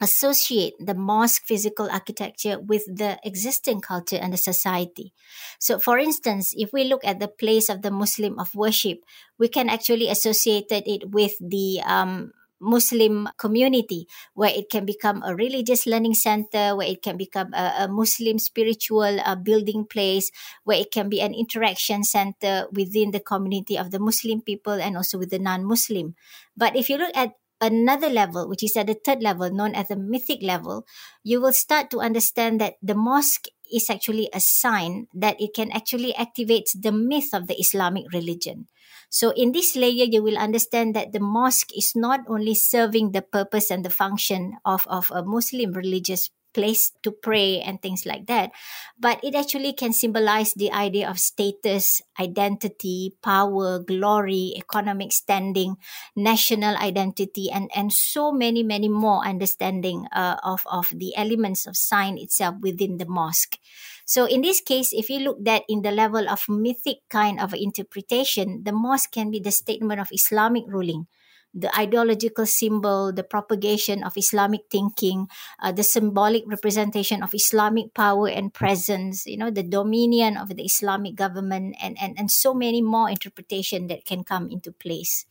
associate 0.00 0.74
the 0.78 0.94
mosque 0.94 1.44
physical 1.44 1.90
architecture 1.90 2.58
with 2.58 2.84
the 2.86 3.18
existing 3.24 3.80
culture 3.80 4.16
and 4.16 4.32
the 4.32 4.38
society. 4.38 5.12
So, 5.58 5.78
for 5.78 5.98
instance, 5.98 6.54
if 6.56 6.72
we 6.72 6.84
look 6.84 7.04
at 7.04 7.20
the 7.20 7.28
place 7.28 7.68
of 7.68 7.82
the 7.82 7.90
Muslim 7.90 8.38
of 8.38 8.54
worship, 8.54 9.04
we 9.38 9.48
can 9.48 9.68
actually 9.68 10.08
associate 10.08 10.70
it 10.70 11.10
with 11.10 11.34
the 11.40 11.80
um, 11.84 12.32
Muslim 12.60 13.28
community, 13.38 14.06
where 14.34 14.50
it 14.50 14.70
can 14.70 14.84
become 14.84 15.22
a 15.24 15.34
religious 15.34 15.86
learning 15.86 16.14
center, 16.14 16.74
where 16.74 16.88
it 16.88 17.02
can 17.02 17.16
become 17.16 17.54
a, 17.54 17.86
a 17.86 17.88
Muslim 17.88 18.38
spiritual 18.38 19.20
uh, 19.20 19.36
building 19.36 19.86
place, 19.86 20.30
where 20.64 20.78
it 20.78 20.90
can 20.90 21.08
be 21.08 21.20
an 21.20 21.34
interaction 21.34 22.02
center 22.04 22.66
within 22.72 23.10
the 23.10 23.20
community 23.20 23.78
of 23.78 23.90
the 23.90 23.98
Muslim 23.98 24.40
people 24.42 24.74
and 24.74 24.96
also 24.96 25.18
with 25.18 25.30
the 25.30 25.38
non 25.38 25.64
Muslim. 25.64 26.14
But 26.56 26.76
if 26.76 26.88
you 26.88 26.98
look 26.98 27.14
at 27.14 27.34
another 27.60 28.08
level, 28.08 28.48
which 28.48 28.62
is 28.62 28.76
at 28.76 28.86
the 28.86 28.94
third 28.94 29.22
level, 29.22 29.50
known 29.50 29.74
as 29.74 29.88
the 29.88 29.96
mythic 29.96 30.42
level, 30.42 30.86
you 31.22 31.40
will 31.40 31.52
start 31.52 31.90
to 31.90 32.00
understand 32.00 32.60
that 32.60 32.74
the 32.82 32.94
mosque 32.94 33.46
is 33.72 33.90
actually 33.90 34.28
a 34.32 34.40
sign 34.40 35.06
that 35.14 35.40
it 35.40 35.54
can 35.54 35.70
actually 35.72 36.14
activate 36.16 36.70
the 36.74 36.92
myth 36.92 37.30
of 37.32 37.46
the 37.46 37.58
Islamic 37.58 38.04
religion. 38.12 38.66
So 39.10 39.30
in 39.32 39.52
this 39.52 39.76
layer, 39.76 40.04
you 40.04 40.22
will 40.22 40.36
understand 40.36 40.94
that 40.94 41.12
the 41.12 41.20
mosque 41.20 41.72
is 41.76 41.92
not 41.96 42.20
only 42.28 42.54
serving 42.54 43.12
the 43.12 43.22
purpose 43.22 43.70
and 43.70 43.84
the 43.84 43.90
function 43.90 44.56
of, 44.64 44.86
of 44.86 45.10
a 45.10 45.24
Muslim 45.24 45.72
religious 45.72 46.28
place 46.58 46.90
to 47.06 47.14
pray 47.14 47.62
and 47.62 47.78
things 47.78 48.02
like 48.02 48.26
that. 48.26 48.50
But 48.98 49.22
it 49.22 49.38
actually 49.38 49.78
can 49.78 49.94
symbolize 49.94 50.58
the 50.58 50.74
idea 50.74 51.06
of 51.06 51.22
status, 51.22 52.02
identity, 52.18 53.14
power, 53.22 53.78
glory, 53.78 54.58
economic 54.58 55.14
standing, 55.14 55.78
national 56.18 56.74
identity, 56.74 57.46
and, 57.46 57.70
and 57.70 57.94
so 57.94 58.34
many, 58.34 58.66
many 58.66 58.90
more 58.90 59.22
understanding 59.22 60.10
uh, 60.10 60.42
of, 60.42 60.66
of 60.66 60.90
the 60.90 61.14
elements 61.14 61.62
of 61.62 61.78
sign 61.78 62.18
itself 62.18 62.56
within 62.58 62.98
the 62.98 63.06
mosque. 63.06 63.62
So 64.04 64.26
in 64.26 64.42
this 64.42 64.60
case, 64.60 64.90
if 64.90 65.06
you 65.06 65.20
look 65.20 65.44
that 65.44 65.62
in 65.68 65.82
the 65.86 65.94
level 65.94 66.26
of 66.26 66.48
mythic 66.48 67.06
kind 67.08 67.38
of 67.38 67.54
interpretation, 67.54 68.64
the 68.64 68.72
mosque 68.72 69.12
can 69.12 69.30
be 69.30 69.38
the 69.38 69.52
statement 69.52 70.00
of 70.00 70.10
Islamic 70.10 70.64
ruling 70.66 71.06
the 71.54 71.72
ideological 71.76 72.46
symbol, 72.46 73.12
the 73.12 73.24
propagation 73.24 74.04
of 74.04 74.16
Islamic 74.16 74.62
thinking, 74.70 75.28
uh, 75.62 75.72
the 75.72 75.82
symbolic 75.82 76.44
representation 76.46 77.22
of 77.22 77.34
Islamic 77.34 77.94
power 77.94 78.28
and 78.28 78.52
presence, 78.52 79.26
you 79.26 79.36
know, 79.36 79.50
the 79.50 79.62
dominion 79.62 80.36
of 80.36 80.54
the 80.54 80.64
Islamic 80.64 81.14
government, 81.14 81.76
and, 81.82 81.96
and, 82.00 82.18
and 82.18 82.30
so 82.30 82.52
many 82.54 82.82
more 82.82 83.10
interpretation 83.10 83.88
that 83.88 84.04
can 84.04 84.24
come 84.24 84.50
into 84.50 84.72
place. 84.72 85.26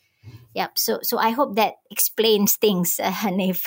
Yep. 0.55 0.77
So 0.77 0.99
so 1.03 1.17
I 1.17 1.31
hope 1.31 1.55
that 1.55 1.79
explains 1.91 2.57
things, 2.57 2.99
uh, 2.99 3.11
Hanif. 3.23 3.63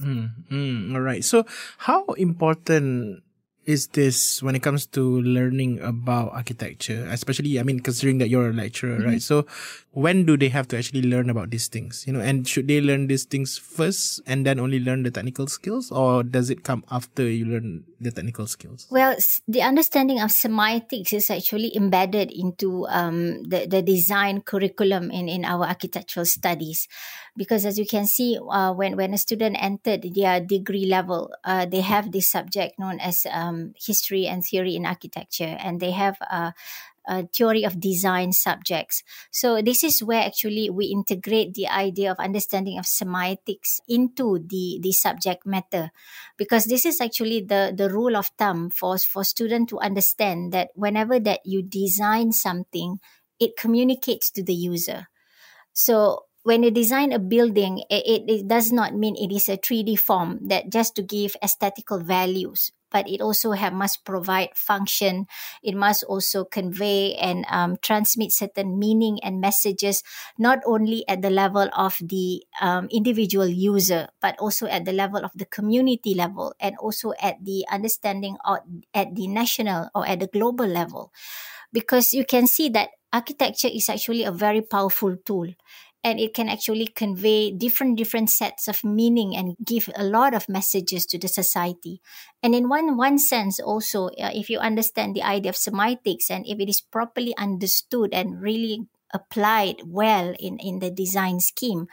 mm, 0.00 0.30
mm, 0.50 0.94
all 0.94 1.02
right. 1.02 1.24
So 1.24 1.44
how 1.78 2.04
important 2.14 3.22
is 3.64 3.86
this 3.88 4.42
when 4.42 4.56
it 4.56 4.62
comes 4.62 4.86
to 4.86 5.20
learning 5.22 5.78
about 5.80 6.32
architecture 6.32 7.06
especially 7.10 7.60
i 7.60 7.62
mean 7.62 7.78
considering 7.78 8.18
that 8.18 8.28
you're 8.28 8.50
a 8.50 8.52
lecturer 8.52 8.98
mm-hmm. 8.98 9.06
right? 9.06 9.22
So 9.22 9.46
when 9.92 10.24
do 10.24 10.36
they 10.36 10.48
have 10.48 10.66
to 10.68 10.78
actually 10.78 11.02
learn 11.02 11.30
about 11.30 11.50
these 11.50 11.68
things 11.68 12.04
you 12.06 12.12
know? 12.12 12.20
And 12.20 12.48
should 12.48 12.66
they 12.66 12.80
learn 12.80 13.06
these 13.06 13.24
things 13.24 13.58
first 13.58 14.20
and 14.26 14.46
then 14.46 14.58
only 14.58 14.80
learn 14.80 15.02
the 15.02 15.10
technical 15.10 15.46
skills 15.46 15.92
or 15.92 16.22
does 16.22 16.50
it 16.50 16.64
come 16.64 16.82
after 16.90 17.28
you 17.28 17.44
learn 17.44 17.84
the 18.00 18.10
technical 18.10 18.46
skills? 18.46 18.88
Well 18.90 19.16
the 19.46 19.62
understanding 19.62 20.20
of 20.20 20.30
semiotics 20.30 21.12
is 21.12 21.30
actually 21.30 21.76
embedded 21.76 22.32
into 22.32 22.86
um, 22.88 23.44
the, 23.44 23.66
the 23.66 23.82
design 23.82 24.40
curriculum 24.40 25.10
in, 25.10 25.28
in 25.28 25.44
our 25.44 25.66
architectural 25.66 26.26
studies. 26.26 26.88
Because 27.36 27.64
as 27.64 27.78
you 27.78 27.86
can 27.86 28.06
see 28.06 28.38
uh, 28.50 28.72
when, 28.72 28.96
when 28.96 29.14
a 29.14 29.18
student 29.18 29.56
entered 29.58 30.02
their 30.14 30.40
degree 30.40 30.86
level 30.86 31.30
uh, 31.44 31.66
they 31.66 31.80
have 31.80 32.12
this 32.12 32.30
subject 32.30 32.78
known 32.78 32.98
as 32.98 33.26
um, 33.30 33.51
history 33.76 34.26
and 34.26 34.44
theory 34.44 34.76
in 34.76 34.86
architecture 34.86 35.56
and 35.58 35.80
they 35.80 35.92
have 35.92 36.16
uh, 36.30 36.52
a 37.06 37.26
theory 37.26 37.64
of 37.64 37.80
design 37.80 38.32
subjects. 38.32 39.02
So 39.30 39.60
this 39.60 39.82
is 39.82 40.02
where 40.02 40.22
actually 40.22 40.70
we 40.70 40.86
integrate 40.86 41.54
the 41.54 41.68
idea 41.68 42.10
of 42.10 42.18
understanding 42.18 42.78
of 42.78 42.84
semiotics 42.84 43.80
into 43.88 44.38
the, 44.38 44.78
the 44.80 44.92
subject 44.92 45.44
matter, 45.44 45.90
because 46.36 46.66
this 46.66 46.86
is 46.86 47.00
actually 47.00 47.42
the, 47.42 47.74
the 47.76 47.90
rule 47.90 48.16
of 48.16 48.30
thumb 48.38 48.70
for, 48.70 48.98
for 48.98 49.24
student 49.24 49.68
to 49.70 49.80
understand 49.80 50.52
that 50.52 50.70
whenever 50.74 51.18
that 51.18 51.40
you 51.44 51.62
design 51.62 52.32
something, 52.32 53.00
it 53.40 53.56
communicates 53.56 54.30
to 54.30 54.42
the 54.42 54.54
user. 54.54 55.08
So 55.72 56.26
when 56.42 56.62
you 56.62 56.70
design 56.70 57.12
a 57.12 57.18
building, 57.18 57.82
it, 57.90 58.24
it, 58.28 58.48
does 58.48 58.72
not 58.72 58.94
mean 58.94 59.16
it 59.16 59.34
is 59.34 59.48
a 59.48 59.56
3D 59.56 59.98
form 59.98 60.40
that 60.48 60.70
just 60.70 60.94
to 60.96 61.02
give 61.02 61.36
aesthetical 61.42 62.00
values, 62.00 62.72
but 62.92 63.08
it 63.08 63.20
also 63.20 63.52
have 63.52 63.72
must 63.72 64.04
provide 64.04 64.54
function. 64.54 65.26
It 65.62 65.74
must 65.74 66.04
also 66.04 66.44
convey 66.44 67.14
and 67.16 67.44
um, 67.48 67.78
transmit 67.80 68.32
certain 68.32 68.78
meaning 68.78 69.18
and 69.24 69.40
messages, 69.40 70.02
not 70.38 70.60
only 70.66 71.08
at 71.08 71.22
the 71.22 71.30
level 71.30 71.68
of 71.72 71.96
the 72.00 72.44
um, 72.60 72.88
individual 72.92 73.48
user, 73.48 74.08
but 74.20 74.38
also 74.38 74.66
at 74.66 74.84
the 74.84 74.92
level 74.92 75.24
of 75.24 75.32
the 75.34 75.46
community 75.46 76.14
level, 76.14 76.54
and 76.60 76.76
also 76.78 77.12
at 77.20 77.42
the 77.42 77.64
understanding 77.72 78.36
at 78.94 79.14
the 79.14 79.26
national 79.26 79.88
or 79.94 80.06
at 80.06 80.20
the 80.20 80.26
global 80.28 80.66
level, 80.66 81.12
because 81.72 82.12
you 82.12 82.24
can 82.24 82.46
see 82.46 82.68
that 82.68 82.90
architecture 83.12 83.68
is 83.68 83.88
actually 83.88 84.24
a 84.24 84.32
very 84.32 84.62
powerful 84.62 85.16
tool 85.24 85.48
and 86.04 86.18
it 86.18 86.34
can 86.34 86.48
actually 86.48 86.86
convey 86.86 87.50
different 87.52 87.96
different 87.96 88.30
sets 88.30 88.68
of 88.68 88.82
meaning 88.84 89.36
and 89.36 89.56
give 89.64 89.88
a 89.94 90.04
lot 90.04 90.34
of 90.34 90.48
messages 90.48 91.06
to 91.06 91.18
the 91.18 91.28
society. 91.28 92.00
And 92.42 92.54
in 92.54 92.68
one 92.68 92.96
one 92.96 93.18
sense 93.18 93.60
also 93.60 94.06
uh, 94.18 94.30
if 94.34 94.50
you 94.50 94.58
understand 94.58 95.14
the 95.14 95.22
idea 95.22 95.50
of 95.50 95.56
semiotics 95.56 96.30
and 96.30 96.46
if 96.46 96.58
it 96.58 96.68
is 96.68 96.80
properly 96.80 97.34
understood 97.36 98.12
and 98.12 98.42
really 98.42 98.86
applied 99.12 99.82
well 99.86 100.34
in, 100.40 100.58
in 100.58 100.78
the 100.80 100.90
design 100.90 101.40
scheme, 101.40 101.86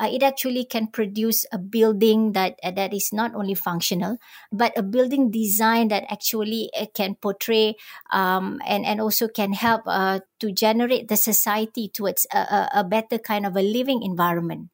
uh, 0.00 0.08
it 0.10 0.22
actually 0.22 0.64
can 0.64 0.88
produce 0.88 1.46
a 1.52 1.58
building 1.58 2.32
that 2.32 2.58
uh, 2.62 2.70
that 2.72 2.92
is 2.92 3.10
not 3.12 3.34
only 3.34 3.54
functional, 3.54 4.18
but 4.52 4.76
a 4.76 4.82
building 4.82 5.30
design 5.30 5.88
that 5.88 6.04
actually 6.10 6.70
uh, 6.78 6.86
can 6.94 7.14
portray 7.14 7.76
um, 8.10 8.60
and 8.66 8.84
and 8.84 9.00
also 9.00 9.28
can 9.28 9.52
help 9.52 9.82
uh, 9.86 10.20
to 10.40 10.52
generate 10.52 11.08
the 11.08 11.16
society 11.16 11.88
towards 11.88 12.26
a, 12.32 12.38
a, 12.38 12.70
a 12.80 12.84
better 12.84 13.18
kind 13.18 13.46
of 13.46 13.56
a 13.56 13.62
living 13.62 14.02
environment. 14.02 14.73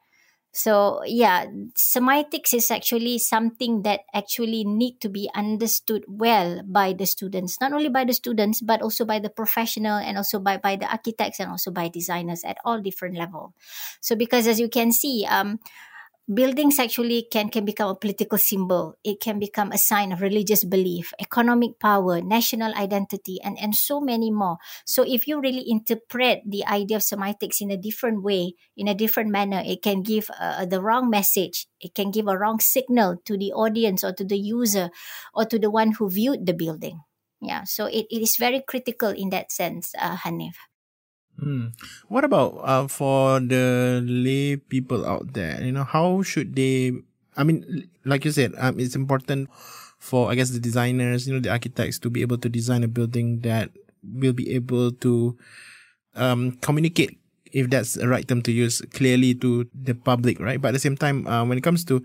So 0.52 1.02
yeah, 1.06 1.46
semiotics 1.78 2.52
is 2.54 2.70
actually 2.70 3.18
something 3.18 3.82
that 3.82 4.00
actually 4.12 4.64
need 4.64 5.00
to 5.00 5.08
be 5.08 5.30
understood 5.34 6.04
well 6.08 6.62
by 6.66 6.92
the 6.92 7.06
students, 7.06 7.60
not 7.60 7.72
only 7.72 7.88
by 7.88 8.04
the 8.04 8.14
students, 8.14 8.60
but 8.60 8.82
also 8.82 9.04
by 9.04 9.20
the 9.20 9.30
professional 9.30 9.96
and 9.96 10.16
also 10.16 10.40
by, 10.40 10.56
by 10.56 10.76
the 10.76 10.90
architects 10.90 11.38
and 11.38 11.50
also 11.50 11.70
by 11.70 11.88
designers 11.88 12.42
at 12.44 12.58
all 12.64 12.80
different 12.80 13.16
level. 13.16 13.54
So 14.00 14.16
because 14.16 14.46
as 14.46 14.58
you 14.58 14.68
can 14.68 14.90
see, 14.90 15.26
um, 15.30 15.60
buildings 16.32 16.78
actually 16.78 17.26
can, 17.30 17.48
can 17.48 17.64
become 17.64 17.90
a 17.90 17.94
political 17.94 18.38
symbol. 18.38 18.94
It 19.02 19.20
can 19.20 19.38
become 19.38 19.72
a 19.72 19.78
sign 19.78 20.12
of 20.12 20.20
religious 20.20 20.64
belief, 20.64 21.12
economic 21.18 21.78
power, 21.80 22.20
national 22.22 22.74
identity, 22.74 23.38
and, 23.42 23.58
and 23.58 23.74
so 23.74 24.00
many 24.00 24.30
more. 24.30 24.58
So 24.86 25.04
if 25.06 25.26
you 25.26 25.40
really 25.40 25.64
interpret 25.68 26.42
the 26.46 26.64
idea 26.66 26.98
of 26.98 27.02
semiotics 27.02 27.60
in 27.60 27.70
a 27.70 27.76
different 27.76 28.22
way, 28.22 28.54
in 28.76 28.88
a 28.88 28.94
different 28.94 29.30
manner, 29.30 29.62
it 29.64 29.82
can 29.82 30.02
give 30.02 30.30
uh, 30.38 30.64
the 30.66 30.80
wrong 30.80 31.10
message. 31.10 31.66
It 31.80 31.94
can 31.94 32.10
give 32.10 32.28
a 32.28 32.38
wrong 32.38 32.60
signal 32.60 33.16
to 33.24 33.36
the 33.36 33.52
audience 33.52 34.04
or 34.04 34.12
to 34.12 34.24
the 34.24 34.38
user 34.38 34.90
or 35.34 35.44
to 35.46 35.58
the 35.58 35.70
one 35.70 35.92
who 35.92 36.08
viewed 36.08 36.46
the 36.46 36.54
building. 36.54 37.00
Yeah, 37.42 37.64
so 37.64 37.86
it, 37.86 38.06
it 38.10 38.20
is 38.22 38.36
very 38.36 38.62
critical 38.66 39.08
in 39.08 39.30
that 39.30 39.50
sense, 39.50 39.92
uh, 39.98 40.16
Hanif. 40.16 40.54
Hmm. 41.40 41.72
What 42.08 42.24
about 42.24 42.60
uh, 42.60 42.86
for 42.86 43.40
the 43.40 44.00
lay 44.04 44.56
people 44.56 45.06
out 45.08 45.32
there? 45.32 45.56
You 45.62 45.72
know, 45.72 45.84
how 45.84 46.20
should 46.22 46.54
they? 46.54 46.92
I 47.36 47.44
mean, 47.44 47.88
like 48.04 48.24
you 48.24 48.32
said, 48.32 48.52
um, 48.58 48.78
it's 48.78 48.94
important 48.94 49.48
for 49.98 50.30
I 50.30 50.34
guess 50.34 50.50
the 50.50 50.60
designers, 50.60 51.26
you 51.26 51.32
know, 51.32 51.40
the 51.40 51.50
architects 51.50 51.98
to 52.00 52.10
be 52.10 52.20
able 52.20 52.36
to 52.38 52.48
design 52.48 52.84
a 52.84 52.88
building 52.88 53.40
that 53.40 53.70
will 54.04 54.32
be 54.36 54.52
able 54.52 54.92
to 55.00 55.36
um, 56.14 56.52
communicate, 56.60 57.16
if 57.52 57.70
that's 57.70 57.94
the 57.94 58.08
right 58.08 58.26
term 58.28 58.42
to 58.42 58.52
use, 58.52 58.82
clearly 58.92 59.34
to 59.40 59.68
the 59.72 59.94
public, 59.94 60.40
right? 60.40 60.60
But 60.60 60.68
at 60.68 60.76
the 60.76 60.84
same 60.84 60.96
time, 60.96 61.26
uh, 61.26 61.44
when 61.44 61.56
it 61.56 61.64
comes 61.64 61.84
to 61.86 62.04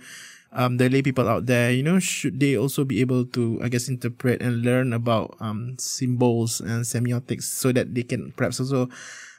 um, 0.55 0.77
the 0.77 0.89
lay 0.89 1.01
people 1.03 1.27
out 1.27 1.45
there, 1.45 1.69
you 1.71 1.83
know, 1.83 1.99
should 1.99 2.39
they 2.39 2.55
also 2.57 2.83
be 2.83 3.01
able 3.01 3.25
to, 3.35 3.59
I 3.61 3.67
guess, 3.69 3.87
interpret 3.87 4.41
and 4.41 4.63
learn 4.63 4.93
about 4.93 5.35
um, 5.39 5.75
symbols 5.77 6.61
and 6.61 6.87
semiotics 6.87 7.43
so 7.43 7.71
that 7.73 7.93
they 7.93 8.03
can 8.03 8.31
perhaps 8.33 8.59
also 8.59 8.89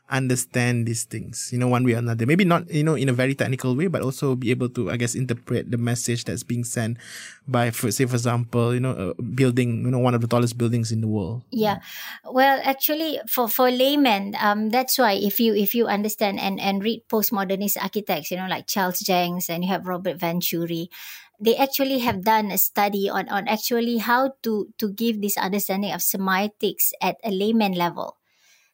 understand 0.09 0.87
these 0.87 1.05
things, 1.05 1.51
you 1.53 1.59
know, 1.59 1.67
one 1.69 1.85
way 1.85 1.95
or 1.95 1.99
another. 1.99 2.27
Maybe 2.27 2.45
not, 2.45 2.71
you 2.71 2.85
know, 2.85 2.95
in 2.95 3.09
a 3.09 3.13
very 3.13 3.35
technical 3.35 3.75
way, 3.75 3.89
but 3.89 4.03
also 4.03 4.35
be 4.35 4.51
able 4.51 4.69
to, 4.71 4.91
I 4.91 4.97
guess, 4.97 5.15
interpret 5.15 5.71
the 5.71 5.79
message 5.79 6.25
that's 6.25 6.43
being 6.43 6.63
sent 6.63 6.99
by, 7.49 7.71
for, 7.71 7.91
say, 7.91 8.07
for 8.07 8.15
example, 8.15 8.75
you 8.75 8.81
know, 8.81 9.15
a 9.19 9.23
building, 9.23 9.83
you 9.83 9.91
know, 9.91 9.99
one 9.99 10.15
of 10.15 10.21
the 10.21 10.29
tallest 10.29 10.57
buildings 10.57 10.93
in 10.93 11.01
the 11.01 11.09
world. 11.09 11.43
Yeah. 11.51 11.79
Well, 12.25 12.61
actually, 12.63 13.19
for, 13.29 13.49
for 13.49 13.71
laymen, 13.71 14.37
um, 14.41 14.71
that's 14.71 14.99
why 14.99 15.13
if 15.13 15.41
you, 15.41 15.55
if 15.55 15.75
you 15.75 15.87
understand 15.87 16.39
and, 16.39 16.61
and 16.61 16.85
read 16.85 17.03
postmodernist 17.09 17.77
architects, 17.83 18.31
you 18.31 18.37
know, 18.37 18.47
like 18.47 18.67
Charles 18.67 19.01
Jencks 19.01 19.51
and 19.51 19.65
you 19.65 19.71
have 19.71 19.87
Robert 19.87 20.19
Venturi, 20.19 20.89
they 21.41 21.57
actually 21.57 21.99
have 21.99 22.25
done 22.25 22.51
a 22.51 22.59
study 22.59 23.11
on, 23.11 23.29
on 23.29 23.49
actually 23.49 23.99
how 23.99 24.35
to, 24.43 24.73
to 24.79 24.89
give 24.89 25.21
this 25.21 25.37
understanding 25.37 25.93
of 25.93 26.01
semiotics 26.01 26.93
at 27.03 27.17
a 27.25 27.31
layman 27.31 27.73
level 27.73 28.17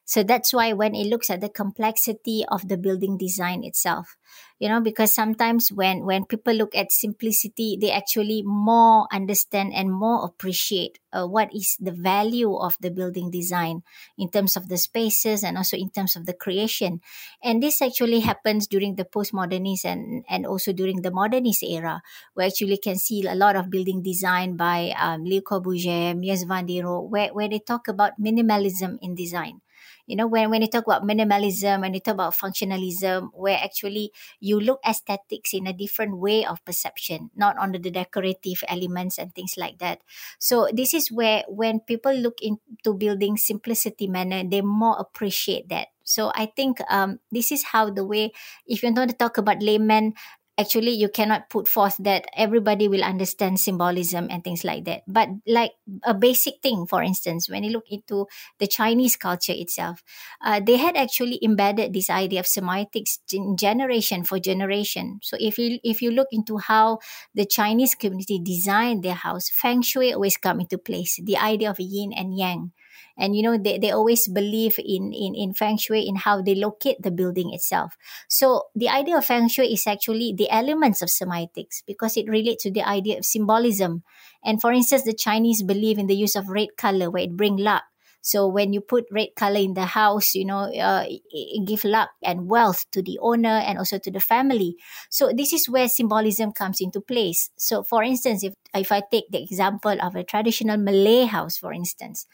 so 0.05 0.21
that's 0.21 0.51
why 0.51 0.73
when 0.73 0.95
it 0.95 1.07
looks 1.07 1.29
at 1.29 1.39
the 1.39 1.49
complexity 1.49 2.43
of 2.49 2.67
the 2.67 2.77
building 2.77 3.17
design 3.17 3.63
itself, 3.63 4.17
you 4.59 4.67
know, 4.67 4.81
because 4.81 5.13
sometimes 5.13 5.71
when, 5.71 6.05
when 6.05 6.25
people 6.25 6.53
look 6.53 6.75
at 6.75 6.91
simplicity, 6.91 7.77
they 7.79 7.89
actually 7.91 8.43
more 8.43 9.07
understand 9.13 9.73
and 9.73 9.91
more 9.91 10.25
appreciate 10.25 10.99
uh, 11.13 11.25
what 11.25 11.55
is 11.55 11.77
the 11.79 11.91
value 11.91 12.53
of 12.53 12.75
the 12.81 12.91
building 12.91 13.31
design 13.31 13.83
in 14.17 14.29
terms 14.29 14.57
of 14.57 14.67
the 14.67 14.77
spaces 14.77 15.41
and 15.41 15.57
also 15.57 15.77
in 15.77 15.89
terms 15.89 16.17
of 16.17 16.25
the 16.25 16.33
creation. 16.33 16.99
And 17.41 17.63
this 17.63 17.81
actually 17.81 18.19
happens 18.21 18.67
during 18.67 18.95
the 18.95 19.05
postmodernist 19.05 19.85
and, 19.85 20.25
and 20.29 20.45
also 20.45 20.73
during 20.73 21.01
the 21.01 21.11
modernist 21.11 21.63
era, 21.63 22.01
where 22.33 22.47
actually 22.47 22.77
can 22.77 22.97
see 22.97 23.25
a 23.25 23.35
lot 23.35 23.55
of 23.55 23.69
building 23.69 24.03
design 24.03 24.57
by 24.57 24.93
um, 24.99 25.23
Le 25.23 25.41
Corbusier, 25.41 26.13
Mies 26.13 26.45
van 26.45 26.65
der 26.65 26.83
Rohe, 26.83 27.09
where, 27.09 27.33
where 27.33 27.47
they 27.47 27.59
talk 27.59 27.87
about 27.87 28.19
minimalism 28.19 28.97
in 29.01 29.15
design 29.15 29.61
you 30.05 30.15
know 30.15 30.27
when 30.27 30.49
when 30.49 30.61
you 30.61 30.67
talk 30.67 30.85
about 30.85 31.03
minimalism 31.07 31.81
when 31.81 31.93
you 31.93 31.99
talk 31.99 32.15
about 32.15 32.33
functionalism 32.35 33.29
where 33.33 33.57
actually 33.61 34.11
you 34.39 34.59
look 34.59 34.79
aesthetics 34.87 35.53
in 35.53 35.67
a 35.67 35.73
different 35.73 36.17
way 36.17 36.45
of 36.45 36.63
perception 36.65 37.29
not 37.35 37.57
on 37.57 37.71
the 37.71 37.79
decorative 37.79 38.63
elements 38.67 39.17
and 39.17 39.33
things 39.35 39.55
like 39.57 39.79
that. 39.79 39.99
So 40.39 40.67
this 40.73 40.93
is 40.93 41.11
where 41.11 41.43
when 41.47 41.79
people 41.79 42.13
look 42.13 42.37
into 42.41 42.93
building 42.93 43.37
simplicity 43.37 44.07
manner 44.07 44.43
they 44.43 44.61
more 44.61 44.97
appreciate 44.99 45.69
that. 45.69 45.87
So 46.03 46.35
i 46.35 46.45
think 46.51 46.83
um, 46.91 47.19
this 47.31 47.47
is 47.51 47.71
how 47.71 47.87
the 47.89 48.03
way 48.03 48.35
if 48.67 48.83
you 48.83 48.91
want 48.91 49.09
to 49.11 49.15
talk 49.15 49.37
about 49.39 49.63
layman 49.63 50.13
actually 50.57 50.91
you 50.91 51.09
cannot 51.09 51.49
put 51.49 51.67
forth 51.67 51.97
that 51.97 52.25
everybody 52.37 52.87
will 52.87 53.03
understand 53.03 53.59
symbolism 53.59 54.27
and 54.29 54.43
things 54.43 54.63
like 54.63 54.85
that. 54.85 55.01
But 55.07 55.29
like 55.47 55.71
a 56.03 56.13
basic 56.13 56.61
thing 56.61 56.85
for 56.85 57.01
instance 57.01 57.49
when 57.49 57.63
you 57.63 57.71
look 57.71 57.89
into 57.89 58.27
the 58.59 58.67
chinese 58.67 59.15
culture 59.15 59.53
itself 59.55 60.03
uh, 60.41 60.59
they 60.59 60.77
had 60.77 60.95
actually 60.95 61.39
embedded 61.43 61.93
this 61.93 62.09
idea 62.09 62.39
of 62.39 62.45
semiotics 62.45 63.17
generation 63.57 64.23
for 64.23 64.39
generation. 64.39 65.19
So 65.23 65.37
if 65.39 65.57
you 65.57 65.79
if 65.83 66.01
you 66.01 66.11
look 66.11 66.27
into 66.31 66.57
how 66.57 66.99
the 67.33 67.45
chinese 67.45 67.95
community 67.95 68.39
designed 68.39 69.03
their 69.03 69.15
house 69.15 69.49
feng 69.49 69.81
shui 69.81 70.13
always 70.13 70.37
come 70.37 70.59
into 70.59 70.77
place 70.77 71.19
the 71.23 71.37
idea 71.37 71.69
of 71.69 71.79
yin 71.79 72.13
and 72.13 72.37
yang 72.37 72.71
and 73.17 73.35
you 73.35 73.43
know 73.43 73.57
they, 73.57 73.77
they 73.77 73.91
always 73.91 74.27
believe 74.27 74.79
in, 74.79 75.13
in 75.13 75.35
in 75.35 75.53
feng 75.53 75.77
shui 75.77 76.07
in 76.07 76.15
how 76.15 76.41
they 76.41 76.55
locate 76.55 77.01
the 77.01 77.11
building 77.11 77.53
itself 77.53 77.97
so 78.27 78.63
the 78.75 78.89
idea 78.89 79.17
of 79.17 79.25
feng 79.25 79.47
shui 79.47 79.73
is 79.73 79.85
actually 79.87 80.33
the 80.35 80.49
elements 80.49 81.01
of 81.01 81.09
semiotics 81.09 81.83
because 81.85 82.17
it 82.17 82.27
relates 82.27 82.63
to 82.63 82.71
the 82.71 82.83
idea 82.87 83.17
of 83.17 83.25
symbolism 83.25 84.03
and 84.43 84.61
for 84.61 84.71
instance 84.71 85.03
the 85.03 85.13
chinese 85.13 85.63
believe 85.63 85.97
in 85.97 86.07
the 86.07 86.15
use 86.15 86.35
of 86.35 86.49
red 86.49 86.69
color 86.77 87.09
where 87.09 87.23
it 87.23 87.37
bring 87.37 87.57
luck 87.57 87.83
so 88.23 88.47
when 88.47 88.71
you 88.71 88.79
put 88.79 89.03
red 89.11 89.35
color 89.35 89.59
in 89.59 89.73
the 89.73 89.85
house, 89.85 90.33
you 90.33 90.45
know, 90.45 90.71
uh, 90.71 91.03
it, 91.05 91.67
give 91.67 91.83
luck 91.83 92.11
and 92.23 92.47
wealth 92.49 92.85
to 92.91 93.01
the 93.01 93.19
owner 93.21 93.59
and 93.59 93.77
also 93.77 93.99
to 93.99 94.09
the 94.09 94.21
family. 94.21 94.77
So 95.09 95.33
this 95.35 95.51
is 95.51 95.67
where 95.67 95.89
symbolism 95.89 96.53
comes 96.53 96.79
into 96.79 97.01
place. 97.01 97.49
So 97.57 97.83
for 97.83 98.01
instance, 98.01 98.45
if 98.45 98.53
if 98.73 98.93
I 98.93 99.03
take 99.11 99.25
the 99.29 99.43
example 99.43 100.01
of 100.01 100.15
a 100.15 100.23
traditional 100.23 100.77
Malay 100.77 101.25
house, 101.25 101.57
for 101.57 101.73
instance, 101.73 102.25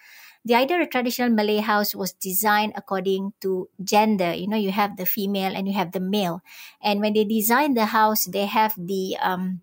the 0.46 0.55
idea 0.55 0.81
of 0.81 0.89
traditional 0.89 1.29
Malay 1.29 1.60
house 1.60 1.93
was 1.93 2.13
designed 2.13 2.74
according 2.75 3.34
to 3.41 3.69
gender. 3.84 4.34
You 4.34 4.48
know, 4.48 4.58
you 4.58 4.72
have 4.72 4.98
the 4.98 5.05
female 5.05 5.55
and 5.55 5.67
you 5.67 5.74
have 5.74 5.91
the 5.91 6.00
male. 6.00 6.41
And 6.81 7.01
when 7.01 7.13
they 7.13 7.25
design 7.25 7.74
the 7.74 7.88
house, 7.88 8.25
they 8.25 8.46
have 8.46 8.74
the 8.77 9.17
um, 9.22 9.62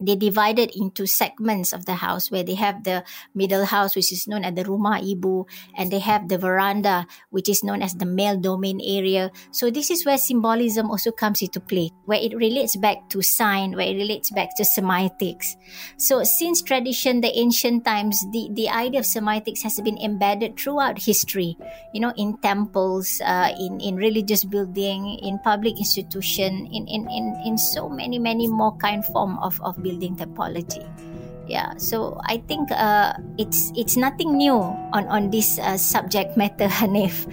they 0.00 0.16
divided 0.16 0.70
into 0.76 1.06
segments 1.06 1.72
of 1.72 1.86
the 1.86 1.94
house 1.94 2.30
where 2.30 2.44
they 2.44 2.54
have 2.54 2.84
the 2.84 3.04
middle 3.34 3.64
house 3.64 3.96
which 3.96 4.12
is 4.12 4.28
known 4.28 4.44
as 4.44 4.54
the 4.54 4.64
rumah 4.64 5.00
ibu 5.00 5.48
and 5.76 5.90
they 5.90 5.98
have 5.98 6.28
the 6.28 6.38
veranda 6.38 7.06
which 7.30 7.48
is 7.48 7.64
known 7.64 7.82
as 7.82 7.94
the 7.94 8.06
male 8.06 8.36
domain 8.38 8.80
area. 8.84 9.30
So 9.50 9.70
this 9.70 9.90
is 9.90 10.04
where 10.04 10.18
symbolism 10.18 10.90
also 10.90 11.12
comes 11.12 11.42
into 11.42 11.60
play 11.60 11.90
where 12.04 12.20
it 12.20 12.36
relates 12.36 12.76
back 12.76 13.08
to 13.10 13.22
sign 13.22 13.72
where 13.72 13.86
it 13.86 13.96
relates 13.96 14.30
back 14.30 14.54
to 14.56 14.62
semiotics 14.62 15.56
so 15.96 16.22
since 16.24 16.62
tradition 16.62 17.20
the 17.20 17.32
ancient 17.38 17.84
times 17.84 18.20
the 18.32 18.48
the 18.52 18.68
idea 18.68 19.00
of 19.00 19.06
semiotics 19.06 19.62
has 19.62 19.80
been 19.80 19.98
embedded 19.98 20.56
throughout 20.56 20.98
history 20.98 21.56
you 21.92 22.00
know 22.00 22.12
in 22.16 22.36
temples 22.38 23.20
uh, 23.24 23.50
in 23.58 23.80
in 23.80 23.96
religious 23.96 24.44
building 24.44 25.18
in 25.22 25.38
public 25.40 25.76
institution 25.78 26.66
in 26.72 26.86
in 26.86 27.08
in, 27.10 27.24
in 27.44 27.54
so 27.58 27.88
many 27.88 28.18
many 28.18 28.46
more 28.48 28.76
kind 28.78 29.04
form 29.04 29.38
of 29.40 29.60
of 29.62 29.76
building 29.86 30.18
topology 30.18 30.82
yeah 31.46 31.70
so 31.78 32.18
i 32.26 32.42
think 32.50 32.66
uh, 32.74 33.14
it's 33.38 33.70
it's 33.78 33.94
nothing 33.94 34.34
new 34.34 34.58
on 34.90 35.06
on 35.06 35.30
this 35.30 35.62
uh, 35.62 35.78
subject 35.78 36.34
matter 36.34 36.66
hanif 36.82 37.30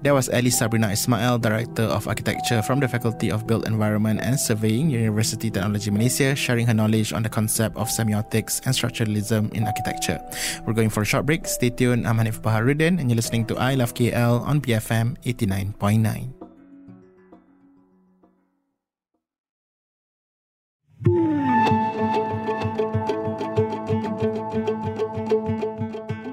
That 0.00 0.16
was 0.16 0.32
Alice 0.32 0.56
Sabrina 0.56 0.88
Ismail, 0.88 1.44
Director 1.44 1.84
of 1.84 2.08
Architecture 2.08 2.64
from 2.64 2.80
the 2.80 2.88
Faculty 2.88 3.28
of 3.28 3.44
Built 3.44 3.68
Environment 3.68 4.16
and 4.24 4.40
Surveying, 4.40 4.88
University 4.88 5.52
Technology 5.52 5.92
Malaysia, 5.92 6.32
sharing 6.32 6.64
her 6.66 6.72
knowledge 6.72 7.12
on 7.12 7.20
the 7.20 7.28
concept 7.28 7.76
of 7.76 7.92
semiotics 7.92 8.64
and 8.64 8.72
structuralism 8.72 9.52
in 9.52 9.68
architecture. 9.68 10.16
We're 10.64 10.72
going 10.72 10.88
for 10.88 11.04
a 11.04 11.04
short 11.04 11.28
break. 11.28 11.44
Stay 11.44 11.68
tuned. 11.68 12.08
I'm 12.08 12.16
Hanif 12.16 12.40
Baharuddin, 12.40 12.96
and 12.96 13.12
you're 13.12 13.20
listening 13.20 13.44
to 13.52 13.60
I 13.60 13.76
Love 13.76 13.92
KL 13.92 14.40
on 14.40 14.64
BFM 14.64 15.20
89.9. 15.20 16.39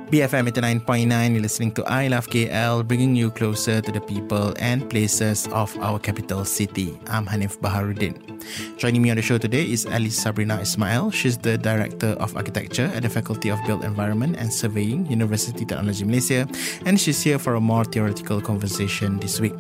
BFM 0.08 0.48
89.9, 0.48 1.34
you're 1.34 1.42
listening 1.42 1.74
to 1.74 1.84
I 1.84 2.08
Love 2.08 2.28
KL, 2.30 2.88
bringing 2.88 3.14
you 3.14 3.30
closer 3.30 3.82
to 3.82 3.92
the 3.92 4.00
people 4.00 4.54
and 4.58 4.90
places 4.90 5.48
of 5.52 5.78
our 5.80 6.00
capital 6.00 6.46
city. 6.46 6.98
I'm 7.08 7.26
Hanif 7.26 7.60
Baharuddin. 7.60 8.16
Joining 8.78 9.02
me 9.02 9.10
on 9.10 9.18
the 9.18 9.22
show 9.22 9.38
today 9.38 9.70
is 9.70 9.86
Alice 9.86 10.16
Sabrina 10.16 10.62
Ismail. 10.62 11.12
She's 11.12 11.38
the 11.38 11.58
Director 11.58 12.16
of 12.24 12.38
Architecture 12.38 12.90
at 12.96 13.04
the 13.04 13.10
Faculty 13.10 13.50
of 13.50 13.60
Built 13.68 13.84
Environment 13.84 14.38
and 14.40 14.48
Surveying, 14.48 15.06
University 15.08 15.66
Technology 15.66 16.06
Malaysia, 16.06 16.48
and 16.86 16.98
she's 16.98 17.22
here 17.22 17.38
for 17.38 17.56
a 17.56 17.60
more 17.60 17.84
theoretical 17.84 18.40
conversation 18.40 19.20
this 19.20 19.42
week. 19.42 19.56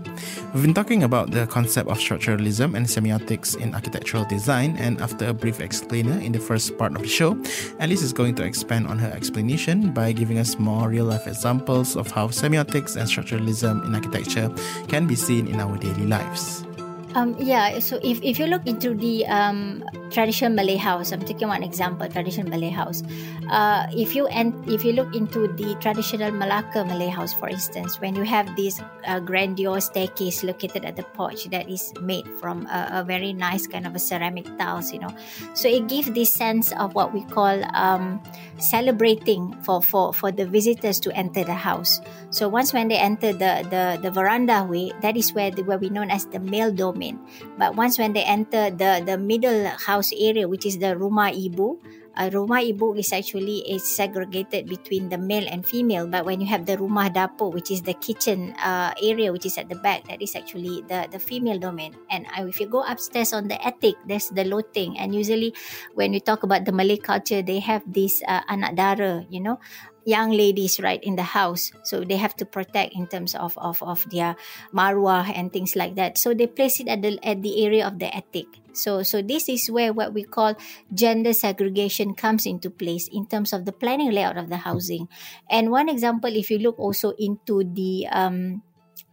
We've 0.53 0.63
been 0.63 0.73
talking 0.73 1.03
about 1.03 1.31
the 1.31 1.45
concept 1.47 1.89
of 1.89 1.97
structuralism 1.97 2.73
and 2.77 2.85
semiotics 2.85 3.59
in 3.59 3.75
architectural 3.75 4.23
design, 4.23 4.77
and 4.79 5.01
after 5.01 5.27
a 5.27 5.33
brief 5.33 5.59
explainer 5.59 6.17
in 6.21 6.31
the 6.31 6.39
first 6.39 6.77
part 6.77 6.95
of 6.95 7.01
the 7.01 7.07
show, 7.09 7.35
Alice 7.81 8.01
is 8.01 8.13
going 8.13 8.35
to 8.35 8.45
expand 8.45 8.87
on 8.87 8.97
her 8.97 9.11
explanation 9.11 9.91
by 9.91 10.13
giving 10.13 10.36
giving 10.37 10.53
us 10.53 10.59
more 10.59 10.89
real 10.89 11.05
life 11.05 11.25
examples 11.25 11.95
of 11.95 12.11
how 12.11 12.27
semiotics 12.27 12.95
and 12.95 13.09
structuralism 13.09 13.83
in 13.85 13.95
architecture 13.95 14.51
can 14.87 15.07
be 15.07 15.15
seen 15.15 15.47
in 15.47 15.59
our 15.59 15.77
daily 15.77 16.05
lives. 16.05 16.66
Um, 17.15 17.35
yeah, 17.39 17.79
so 17.79 17.99
if, 18.03 18.21
if 18.21 18.37
you 18.37 18.47
look 18.47 18.67
into 18.67 18.93
the 18.93 19.25
um, 19.27 19.83
traditional 20.11 20.53
Malay 20.53 20.75
house, 20.75 21.11
I'm 21.11 21.21
taking 21.23 21.47
one 21.47 21.63
example, 21.63 22.07
traditional 22.09 22.49
Malay 22.49 22.69
house. 22.69 23.01
Uh, 23.49 23.87
if 23.95 24.13
you 24.13 24.27
and 24.27 24.53
if 24.69 24.83
you 24.83 24.91
look 24.91 25.15
into 25.15 25.47
the 25.47 25.75
traditional 25.79 26.31
Malacca 26.31 26.83
Malay 26.83 27.07
house, 27.07 27.33
for 27.33 27.47
instance, 27.47 27.99
when 28.01 28.13
you 28.13 28.23
have 28.23 28.53
this 28.55 28.81
uh, 29.05 29.19
grandiose 29.19 29.85
staircase 29.85 30.43
located 30.43 30.83
at 30.83 30.95
the 30.95 31.03
porch 31.15 31.45
that 31.45 31.69
is 31.69 31.93
made 32.01 32.27
from 32.39 32.65
a, 32.67 33.01
a, 33.01 33.03
very 33.03 33.31
nice 33.31 33.67
kind 33.67 33.87
of 33.87 33.95
a 33.95 33.99
ceramic 33.99 34.45
tiles, 34.57 34.91
you 34.91 34.99
know, 34.99 35.13
so 35.53 35.69
it 35.69 35.87
gives 35.87 36.11
this 36.11 36.31
sense 36.31 36.73
of 36.73 36.93
what 36.93 37.13
we 37.13 37.23
call 37.23 37.63
um, 37.73 38.21
celebrating 38.59 39.55
for, 39.63 39.81
for 39.81 40.13
for 40.13 40.31
the 40.31 40.45
visitors 40.45 40.99
to 40.99 41.11
enter 41.15 41.43
the 41.43 41.55
house. 41.55 42.01
So 42.31 42.49
once 42.49 42.73
when 42.73 42.89
they 42.89 42.97
enter 42.97 43.31
the 43.31 43.65
the, 43.69 43.99
the 44.01 44.11
veranda 44.11 44.65
way, 44.69 44.91
that 45.01 45.15
is 45.15 45.33
where 45.33 45.51
the, 45.51 45.63
where 45.63 45.77
we 45.77 45.89
known 45.89 46.11
as 46.11 46.25
the 46.25 46.39
male 46.39 46.71
domain 46.97 47.21
but 47.61 47.77
once 47.77 48.01
when 48.01 48.17
they 48.17 48.25
enter 48.25 48.73
the 48.73 49.05
the 49.05 49.17
middle 49.21 49.69
house 49.85 50.09
area, 50.17 50.49
which 50.49 50.65
is 50.65 50.81
the 50.81 50.97
rumah 50.97 51.29
ibu, 51.29 51.77
uh, 52.17 52.29
rumah 52.33 52.65
ibu 52.65 52.97
is 52.97 53.13
actually 53.13 53.61
is 53.69 53.85
segregated 53.85 54.65
between 54.65 55.09
the 55.09 55.17
male 55.17 55.45
and 55.45 55.61
female. 55.61 56.09
But 56.09 56.25
when 56.25 56.41
you 56.41 56.49
have 56.49 56.65
the 56.65 56.77
rumah 56.77 57.13
dapur, 57.13 57.53
which 57.53 57.69
is 57.69 57.85
the 57.85 57.93
kitchen 57.93 58.57
uh, 58.57 58.97
area, 58.97 59.29
which 59.29 59.45
is 59.45 59.57
at 59.61 59.69
the 59.69 59.77
back, 59.77 60.09
that 60.09 60.21
is 60.21 60.33
actually 60.33 60.81
the 60.89 61.05
the 61.13 61.21
female 61.21 61.61
domain. 61.61 61.93
And 62.09 62.25
uh, 62.33 62.49
if 62.49 62.57
you 62.57 62.65
go 62.65 62.81
upstairs 62.81 63.33
on 63.33 63.49
the 63.49 63.61
attic, 63.61 63.93
there's 64.09 64.33
the 64.33 64.45
loteng. 64.45 64.97
And 64.97 65.13
usually, 65.13 65.53
when 65.93 66.11
we 66.11 66.19
talk 66.21 66.41
about 66.41 66.65
the 66.65 66.73
Malay 66.73 66.97
culture, 66.97 67.45
they 67.45 67.61
have 67.61 67.85
this 67.85 68.25
uh, 68.25 68.41
anak 68.49 68.73
dara, 68.73 69.25
you 69.29 69.41
know, 69.41 69.61
young 70.07 70.31
ladies 70.31 70.79
right 70.79 71.03
in 71.03 71.19
the 71.19 71.35
house. 71.35 71.75
So 71.83 72.07
they 72.07 72.15
have 72.15 72.31
to 72.39 72.47
protect 72.47 72.95
in 72.95 73.11
terms 73.11 73.35
of 73.35 73.59
of, 73.59 73.83
of 73.83 74.07
their 74.07 74.39
marwah 74.71 75.27
and 75.27 75.51
things 75.51 75.75
like 75.75 75.99
that. 75.99 76.17
So 76.17 76.31
they 76.33 76.47
place 76.47 76.79
it 76.79 76.87
at 76.87 77.03
the 77.03 77.19
at 77.19 77.43
the 77.43 77.59
area 77.67 77.83
of 77.83 77.99
the 77.99 78.07
attic. 78.07 78.47
So 78.71 79.03
so 79.03 79.19
this 79.19 79.51
is 79.51 79.67
where 79.67 79.91
what 79.91 80.15
we 80.15 80.23
call 80.23 80.55
gender 80.95 81.35
segregation 81.35 82.15
comes 82.15 82.47
into 82.47 82.71
place 82.71 83.11
in 83.11 83.27
terms 83.27 83.51
of 83.51 83.67
the 83.67 83.75
planning 83.75 84.15
layout 84.15 84.39
of 84.39 84.47
the 84.47 84.63
housing. 84.63 85.11
And 85.51 85.75
one 85.75 85.91
example 85.91 86.31
if 86.31 86.47
you 86.47 86.63
look 86.63 86.79
also 86.79 87.11
into 87.19 87.67
the 87.67 88.07
um 88.07 88.63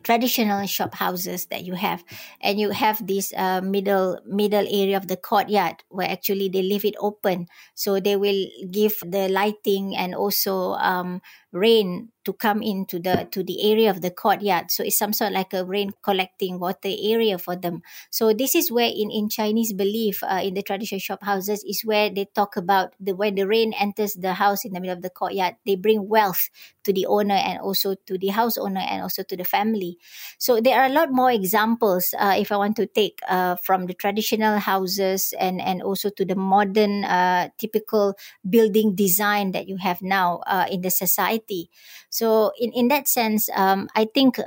traditional 0.04 0.66
shop 0.66 0.94
houses 0.94 1.46
that 1.46 1.64
you 1.64 1.74
have. 1.74 2.04
And 2.40 2.60
you 2.60 2.70
have 2.70 3.04
this 3.06 3.32
uh, 3.36 3.60
middle 3.60 4.20
middle 4.26 4.66
area 4.70 4.96
of 4.96 5.08
the 5.08 5.16
courtyard 5.16 5.82
where 5.88 6.08
actually 6.08 6.48
they 6.48 6.62
leave 6.62 6.84
it 6.84 6.94
open. 7.00 7.48
So 7.74 7.98
they 7.98 8.16
will 8.16 8.46
give 8.70 8.94
the 9.04 9.28
lighting 9.28 9.96
and 9.96 10.14
also 10.14 10.74
um, 10.78 11.22
rain 11.52 12.10
to 12.24 12.32
come 12.32 12.62
into 12.62 12.98
the 12.98 13.28
to 13.30 13.42
the 13.42 13.70
area 13.70 13.90
of 13.90 14.00
the 14.00 14.10
courtyard. 14.10 14.70
So 14.70 14.82
it's 14.82 14.98
some 14.98 15.12
sort 15.12 15.30
of 15.30 15.34
like 15.34 15.52
a 15.52 15.64
rain 15.64 15.92
collecting 16.02 16.58
water 16.58 16.90
area 16.90 17.38
for 17.38 17.56
them. 17.56 17.82
So 18.10 18.32
this 18.32 18.54
is 18.54 18.70
where 18.72 18.88
in 18.88 19.10
in 19.10 19.28
chinese 19.28 19.72
belief 19.72 20.22
uh, 20.24 20.40
in 20.42 20.54
the 20.54 20.62
traditional 20.62 20.98
shop 21.00 21.22
houses 21.22 21.64
is 21.64 21.82
where 21.84 22.10
they 22.10 22.26
talk 22.34 22.56
about 22.56 22.94
the 23.00 23.14
when 23.14 23.34
the 23.34 23.46
rain 23.46 23.72
enters 23.78 24.14
the 24.14 24.34
house 24.34 24.64
in 24.64 24.72
the 24.72 24.80
middle 24.80 24.96
of 24.96 25.02
the 25.02 25.10
courtyard 25.10 25.56
they 25.66 25.76
bring 25.76 26.08
wealth 26.08 26.50
to 26.84 26.92
the 26.92 27.06
owner 27.06 27.34
and 27.34 27.58
also 27.60 27.94
to 28.06 28.18
the 28.18 28.28
house 28.28 28.58
owner 28.58 28.80
and 28.80 29.02
also 29.02 29.22
to 29.22 29.36
the 29.36 29.44
family. 29.44 29.98
So 30.38 30.60
there 30.60 30.80
are 30.80 30.86
a 30.86 30.92
lot 30.92 31.10
more 31.10 31.30
examples 31.30 32.14
uh, 32.18 32.36
if 32.38 32.52
i 32.52 32.56
want 32.56 32.76
to 32.76 32.86
take 32.86 33.20
uh, 33.28 33.56
from 33.56 33.86
the 33.86 33.94
traditional 33.94 34.58
houses 34.58 35.34
and 35.38 35.60
and 35.60 35.82
also 35.82 36.10
to 36.10 36.24
the 36.24 36.36
modern 36.36 37.04
uh, 37.04 37.48
typical 37.58 38.14
building 38.48 38.94
design 38.94 39.52
that 39.52 39.68
you 39.68 39.76
have 39.76 40.02
now 40.02 40.40
uh, 40.46 40.66
in 40.70 40.82
the 40.82 40.90
society 40.90 41.70
so 42.14 42.52
in, 42.58 42.70
in 42.72 42.88
that 42.88 43.08
sense, 43.08 43.48
um, 43.56 43.88
I 43.96 44.06
think 44.06 44.38
uh, 44.38 44.44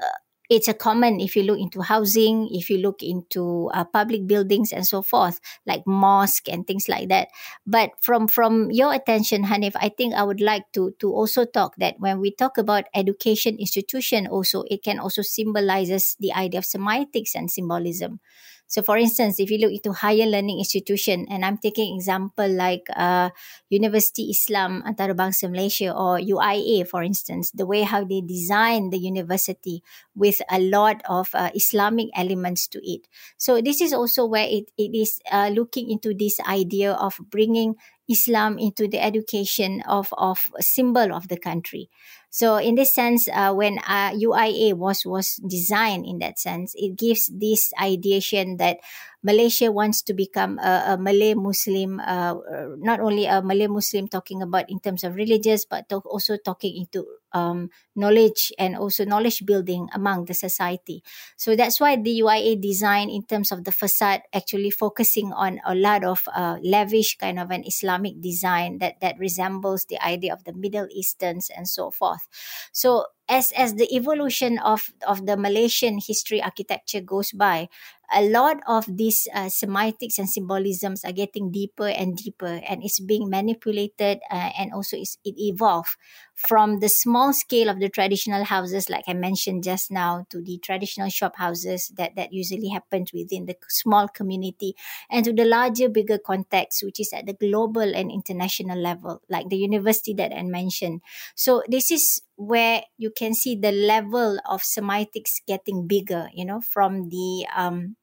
it's 0.50 0.70
a 0.70 0.74
common 0.74 1.20
if 1.20 1.36
you 1.36 1.44
look 1.44 1.60
into 1.60 1.82
housing, 1.82 2.48
if 2.52 2.70
you 2.70 2.78
look 2.78 3.04
into 3.04 3.70
uh, 3.74 3.84
public 3.84 4.26
buildings 4.28 4.72
and 4.72 4.88
so 4.88 5.02
forth, 5.02 5.42
like 5.66 5.84
mosque 5.86 6.48
and 6.48 6.66
things 6.66 6.88
like 6.88 7.10
that. 7.10 7.28
But 7.66 7.92
from 8.00 8.28
from 8.30 8.72
your 8.72 8.94
attention, 8.94 9.44
Hanif, 9.44 9.74
I 9.76 9.90
think 9.90 10.14
I 10.16 10.24
would 10.24 10.40
like 10.40 10.64
to 10.74 10.96
to 11.00 11.12
also 11.12 11.44
talk 11.44 11.76
that 11.78 11.96
when 12.00 12.20
we 12.20 12.32
talk 12.32 12.58
about 12.58 12.86
education 12.96 13.58
institution, 13.60 14.28
also 14.28 14.64
it 14.72 14.84
can 14.84 15.00
also 15.00 15.22
symbolizes 15.22 16.16
the 16.20 16.32
idea 16.34 16.60
of 16.60 16.66
semiotics 16.66 17.36
and 17.36 17.52
symbolism. 17.52 18.20
So, 18.68 18.84
for 18.84 18.98
instance, 18.98 19.40
if 19.40 19.50
you 19.50 19.58
look 19.60 19.72
into 19.72 19.94
higher 19.94 20.26
learning 20.28 20.60
institution, 20.60 21.26
and 21.32 21.46
I'm 21.46 21.58
taking 21.58 21.96
example 21.96 22.48
like 22.52 22.84
uh, 22.96 23.30
University 23.70 24.30
Islam 24.30 24.84
Antarabangsa 24.84 25.50
Malaysia 25.50 25.96
or 25.96 26.20
UIA, 26.20 26.88
for 26.88 27.02
instance, 27.02 27.52
the 27.52 27.66
way 27.66 27.84
how 27.84 28.04
they 28.04 28.20
design 28.20 28.92
the 28.92 29.00
university 29.00 29.84
with 30.16 30.42
a 30.52 30.60
lot 30.60 31.02
of 31.08 31.32
uh, 31.34 31.50
Islamic 31.56 32.08
elements 32.14 32.68
to 32.68 32.84
it. 32.84 33.08
So, 33.38 33.62
this 33.62 33.80
is 33.80 33.94
also 33.94 34.26
where 34.26 34.46
it, 34.46 34.70
it 34.78 34.92
is 34.92 35.20
uh, 35.32 35.50
looking 35.56 35.90
into 35.90 36.14
this 36.14 36.40
idea 36.44 36.92
of 36.92 37.16
bringing 37.32 37.76
Islam 38.10 38.58
into 38.58 38.88
the 38.88 39.04
education 39.04 39.82
of, 39.88 40.14
of 40.18 40.50
a 40.58 40.64
symbol 40.64 41.14
of 41.14 41.28
the 41.28 41.38
country. 41.38 41.90
So 42.38 42.62
in 42.62 42.78
this 42.78 42.94
sense, 42.94 43.26
uh, 43.34 43.50
when 43.50 43.82
uh, 43.82 44.14
UIA 44.14 44.78
was 44.78 45.10
was 45.10 45.42
designed 45.42 46.06
in 46.06 46.22
that 46.22 46.38
sense, 46.38 46.78
it 46.78 46.94
gives 46.94 47.34
this 47.34 47.74
ideation 47.82 48.62
that 48.62 48.78
Malaysia 49.26 49.74
wants 49.74 50.06
to 50.06 50.14
become 50.14 50.62
a, 50.62 50.94
a 50.94 50.98
Malay 51.02 51.34
Muslim, 51.34 51.98
uh, 52.00 52.38
not 52.78 53.02
only 53.02 53.26
a 53.26 53.42
Malay 53.42 53.66
Muslim 53.66 54.08
talking 54.08 54.46
about 54.46 54.70
in 54.70 54.78
terms 54.80 55.04
of 55.04 55.18
religious, 55.18 55.66
but 55.66 55.90
also 56.06 56.38
talking 56.38 56.78
into 56.78 57.04
um, 57.34 57.70
knowledge 57.96 58.54
and 58.58 58.76
also 58.76 59.04
knowledge 59.04 59.46
building 59.46 59.90
among 59.94 60.26
the 60.26 60.34
society. 60.34 61.04
So 61.36 61.56
that's 61.56 61.80
why 61.80 61.98
the 61.98 62.22
UIA 62.22 62.62
design 62.62 63.10
in 63.10 63.24
terms 63.24 63.52
of 63.52 63.64
the 63.64 63.72
facade 63.72 64.22
actually 64.34 64.72
focusing 64.72 65.34
on 65.34 65.60
a 65.66 65.76
lot 65.76 66.04
of 66.04 66.24
uh, 66.34 66.58
lavish 66.64 67.18
kind 67.18 67.40
of 67.40 67.52
an 67.52 67.66
Islamic 67.66 68.22
design 68.22 68.78
that 68.80 69.02
that 69.02 69.20
resembles 69.20 69.86
the 69.86 70.00
idea 70.00 70.32
of 70.32 70.44
the 70.46 70.54
Middle 70.54 70.88
Easterns 70.92 71.50
and 71.50 71.68
so 71.68 71.92
forth. 71.92 72.27
So 72.74 73.06
as 73.30 73.52
as 73.54 73.76
the 73.76 73.88
evolution 73.96 74.60
of 74.60 74.94
of 75.06 75.26
the 75.26 75.36
Malaysian 75.38 76.00
history 76.00 76.42
architecture 76.42 77.02
goes 77.02 77.32
by, 77.32 77.68
a 78.14 78.24
lot 78.24 78.58
of 78.68 78.86
these 78.88 79.28
uh, 79.36 79.52
semiotics 79.52 80.18
and 80.18 80.30
symbolisms 80.30 81.04
are 81.04 81.12
getting 81.12 81.52
deeper 81.52 81.88
and 81.88 82.16
deeper, 82.16 82.62
and 82.64 82.84
it's 82.84 83.00
being 83.02 83.30
manipulated, 83.30 84.20
uh, 84.32 84.52
and 84.58 84.72
also 84.72 84.96
it's, 84.96 85.18
it 85.26 85.36
evolved 85.38 85.98
from 86.34 86.80
the 86.80 86.88
small 86.88 87.34
scale 87.34 87.68
of 87.70 87.80
the 87.80 87.90
traditional 87.90 88.46
houses, 88.46 88.90
like 88.90 89.04
I 89.08 89.14
mentioned 89.14 89.64
just 89.64 89.92
now, 89.92 90.26
to 90.30 90.42
the 90.42 90.58
traditional 90.60 91.10
shop 91.10 91.36
houses 91.36 91.92
that 91.98 92.16
that 92.16 92.32
usually 92.32 92.70
happens 92.70 93.12
within 93.12 93.46
the 93.46 93.56
small 93.68 94.08
community, 94.08 94.76
and 95.10 95.26
to 95.26 95.34
the 95.34 95.46
larger, 95.46 95.90
bigger 95.90 96.18
context, 96.18 96.84
which 96.84 97.00
is 97.00 97.12
at 97.14 97.26
the 97.26 97.34
global 97.34 97.82
and 97.96 98.12
international 98.12 98.78
level, 98.80 99.22
like 99.30 99.50
the 99.50 99.58
university 99.58 100.14
that 100.14 100.32
I 100.34 100.44
mentioned. 100.44 101.02
So 101.36 101.64
this 101.68 101.92
is 101.92 102.22
where 102.38 102.84
you 102.98 103.10
can 103.10 103.34
see 103.34 103.56
the 103.58 103.74
level 103.74 104.40
of 104.46 104.62
semiotics 104.62 105.42
getting 105.46 105.88
bigger, 105.88 106.30
you 106.34 106.46
know, 106.46 106.62
from 106.62 107.10
the 107.10 107.46
um, 107.54 107.98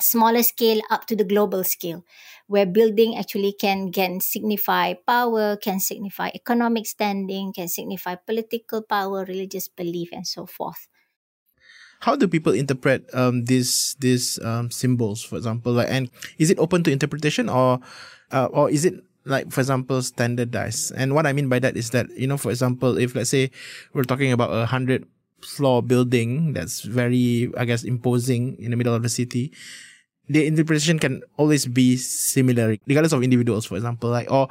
smaller 0.00 0.42
scale 0.42 0.80
up 0.90 1.06
to 1.06 1.14
the 1.14 1.24
global 1.24 1.62
scale, 1.62 2.02
where 2.48 2.64
building 2.64 3.16
actually 3.16 3.52
can 3.52 3.92
can 3.92 4.20
signify 4.20 4.94
power, 5.06 5.56
can 5.56 5.78
signify 5.78 6.32
economic 6.34 6.86
standing, 6.86 7.52
can 7.52 7.68
signify 7.68 8.16
political 8.16 8.82
power, 8.82 9.24
religious 9.28 9.68
belief, 9.68 10.08
and 10.10 10.26
so 10.26 10.46
forth. 10.46 10.88
How 12.00 12.16
do 12.16 12.28
people 12.28 12.52
interpret 12.52 13.08
um, 13.12 13.44
these 13.44 13.96
these 14.00 14.40
um, 14.40 14.70
symbols, 14.70 15.22
for 15.22 15.36
example, 15.36 15.80
and 15.80 16.08
is 16.38 16.50
it 16.50 16.58
open 16.58 16.82
to 16.84 16.92
interpretation, 16.92 17.48
or 17.48 17.80
uh, 18.32 18.48
or 18.52 18.70
is 18.70 18.84
it 18.84 19.04
like 19.26 19.50
for 19.52 19.60
example 19.60 20.00
standardized? 20.00 20.92
And 20.96 21.14
what 21.14 21.26
I 21.26 21.34
mean 21.34 21.48
by 21.48 21.58
that 21.58 21.76
is 21.76 21.90
that 21.90 22.08
you 22.16 22.26
know, 22.26 22.38
for 22.38 22.50
example, 22.50 22.96
if 22.96 23.14
let's 23.14 23.30
say 23.30 23.50
we're 23.92 24.04
talking 24.04 24.32
about 24.32 24.50
a 24.50 24.64
hundred 24.66 25.06
floor 25.42 25.82
building 25.82 26.52
that's 26.52 26.82
very, 26.82 27.50
I 27.56 27.64
guess, 27.64 27.84
imposing 27.84 28.56
in 28.58 28.70
the 28.70 28.76
middle 28.76 28.94
of 28.94 29.02
the 29.02 29.08
city, 29.08 29.52
the 30.28 30.46
interpretation 30.46 30.98
can 30.98 31.22
always 31.36 31.66
be 31.66 31.96
similar, 31.96 32.76
regardless 32.86 33.12
of 33.12 33.22
individuals, 33.22 33.66
for 33.66 33.76
example, 33.76 34.10
like, 34.10 34.30
or, 34.30 34.48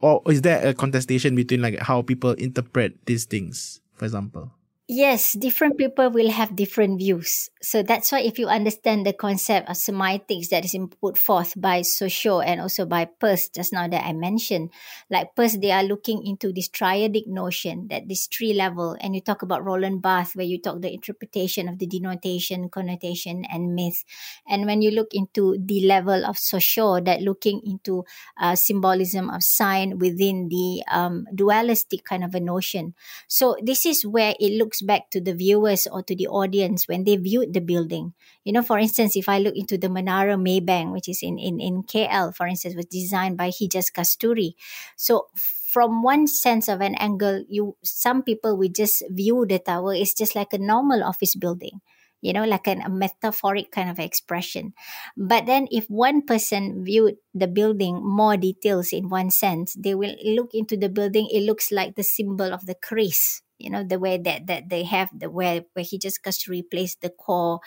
or 0.00 0.22
is 0.28 0.42
there 0.42 0.66
a 0.66 0.74
contestation 0.74 1.34
between 1.34 1.60
like 1.60 1.78
how 1.80 2.02
people 2.02 2.32
interpret 2.32 2.94
these 3.06 3.24
things, 3.24 3.80
for 3.94 4.04
example? 4.04 4.52
Yes, 4.90 5.36
different 5.36 5.76
people 5.76 6.08
will 6.08 6.30
have 6.30 6.56
different 6.56 6.96
views. 6.96 7.50
So 7.60 7.82
that's 7.82 8.10
why 8.10 8.20
if 8.24 8.38
you 8.38 8.48
understand 8.48 9.04
the 9.04 9.12
concept 9.12 9.68
of 9.68 9.76
semiotics 9.76 10.48
that 10.48 10.64
is 10.64 10.74
put 11.02 11.18
forth 11.18 11.52
by 11.60 11.82
Saussure 11.82 12.40
and 12.42 12.58
also 12.58 12.86
by 12.86 13.04
Peirce 13.04 13.50
just 13.50 13.70
now 13.70 13.86
that 13.86 14.06
I 14.06 14.14
mentioned, 14.14 14.70
like 15.10 15.36
Peirce, 15.36 15.58
they 15.60 15.72
are 15.72 15.84
looking 15.84 16.24
into 16.26 16.54
this 16.54 16.70
triadic 16.70 17.26
notion 17.26 17.88
that 17.90 18.08
this 18.08 18.28
three 18.32 18.54
level, 18.54 18.96
and 19.02 19.14
you 19.14 19.20
talk 19.20 19.42
about 19.42 19.62
Roland 19.62 20.00
Barthes, 20.00 20.32
where 20.34 20.46
you 20.46 20.56
talk 20.58 20.80
the 20.80 20.90
interpretation 20.94 21.68
of 21.68 21.76
the 21.78 21.86
denotation, 21.86 22.70
connotation, 22.70 23.44
and 23.44 23.74
myth. 23.74 24.04
And 24.48 24.66
when 24.66 24.82
you 24.82 24.90
look 24.90 25.12
into 25.12 25.56
the 25.58 25.86
level 25.86 26.24
of 26.24 26.38
Saussure, 26.38 27.00
that 27.02 27.20
looking 27.22 27.60
into 27.64 28.04
uh, 28.40 28.54
symbolism 28.54 29.30
of 29.30 29.42
sign 29.42 29.98
within 29.98 30.48
the 30.48 30.82
um, 30.90 31.26
dualistic 31.34 32.04
kind 32.04 32.24
of 32.24 32.34
a 32.34 32.40
notion. 32.40 32.94
So 33.28 33.56
this 33.62 33.84
is 33.86 34.06
where 34.06 34.34
it 34.40 34.52
looks 34.56 34.77
looks 34.78 34.86
back 34.86 35.10
to 35.10 35.20
the 35.20 35.34
viewers 35.34 35.86
or 35.86 36.02
to 36.02 36.14
the 36.14 36.28
audience 36.28 36.86
when 36.86 37.04
they 37.04 37.16
viewed 37.16 37.52
the 37.52 37.60
building. 37.60 38.14
You 38.44 38.52
know, 38.52 38.62
for 38.62 38.78
instance, 38.78 39.16
if 39.16 39.28
I 39.28 39.38
look 39.38 39.56
into 39.56 39.78
the 39.78 39.88
Menara 39.88 40.36
Maybank, 40.36 40.92
which 40.92 41.08
is 41.08 41.20
in, 41.22 41.38
in, 41.38 41.60
in 41.60 41.82
KL, 41.82 42.34
for 42.34 42.46
instance, 42.46 42.74
was 42.76 42.86
designed 42.86 43.36
by 43.36 43.50
Hijaz 43.50 43.92
Kasturi. 43.92 44.54
So 44.96 45.26
from 45.34 46.02
one 46.02 46.26
sense 46.26 46.68
of 46.68 46.80
an 46.80 46.94
angle, 46.96 47.44
you 47.48 47.76
some 47.82 48.22
people 48.22 48.56
will 48.56 48.70
just 48.70 49.02
view 49.10 49.44
the 49.46 49.58
tower 49.58 49.94
it's 49.94 50.14
just 50.14 50.34
like 50.34 50.52
a 50.54 50.58
normal 50.58 51.04
office 51.04 51.34
building 51.34 51.80
you 52.20 52.32
know, 52.32 52.44
like 52.44 52.66
an, 52.66 52.82
a 52.82 52.90
metaphoric 52.90 53.70
kind 53.70 53.88
of 53.88 54.00
expression. 54.00 54.74
But 55.16 55.46
then, 55.46 55.68
if 55.70 55.86
one 55.86 56.22
person 56.22 56.82
viewed 56.82 57.14
the 57.32 57.46
building 57.46 58.02
more 58.02 58.36
details 58.36 58.92
in 58.92 59.08
one 59.08 59.30
sense, 59.30 59.76
they 59.78 59.94
will 59.94 60.16
look 60.24 60.50
into 60.52 60.76
the 60.76 60.88
building. 60.88 61.28
It 61.30 61.44
looks 61.44 61.70
like 61.70 61.94
the 61.94 62.02
symbol 62.02 62.52
of 62.52 62.66
the 62.66 62.74
Kris, 62.74 63.42
you 63.58 63.70
know 63.70 63.82
the 63.82 63.98
way 63.98 64.18
that 64.18 64.46
that 64.46 64.68
they 64.68 64.84
have 64.84 65.10
the 65.12 65.28
where 65.30 65.62
where 65.74 65.84
Hijaz 65.84 66.22
to 66.22 66.50
replace 66.50 66.94
the 66.96 67.10
core 67.10 67.60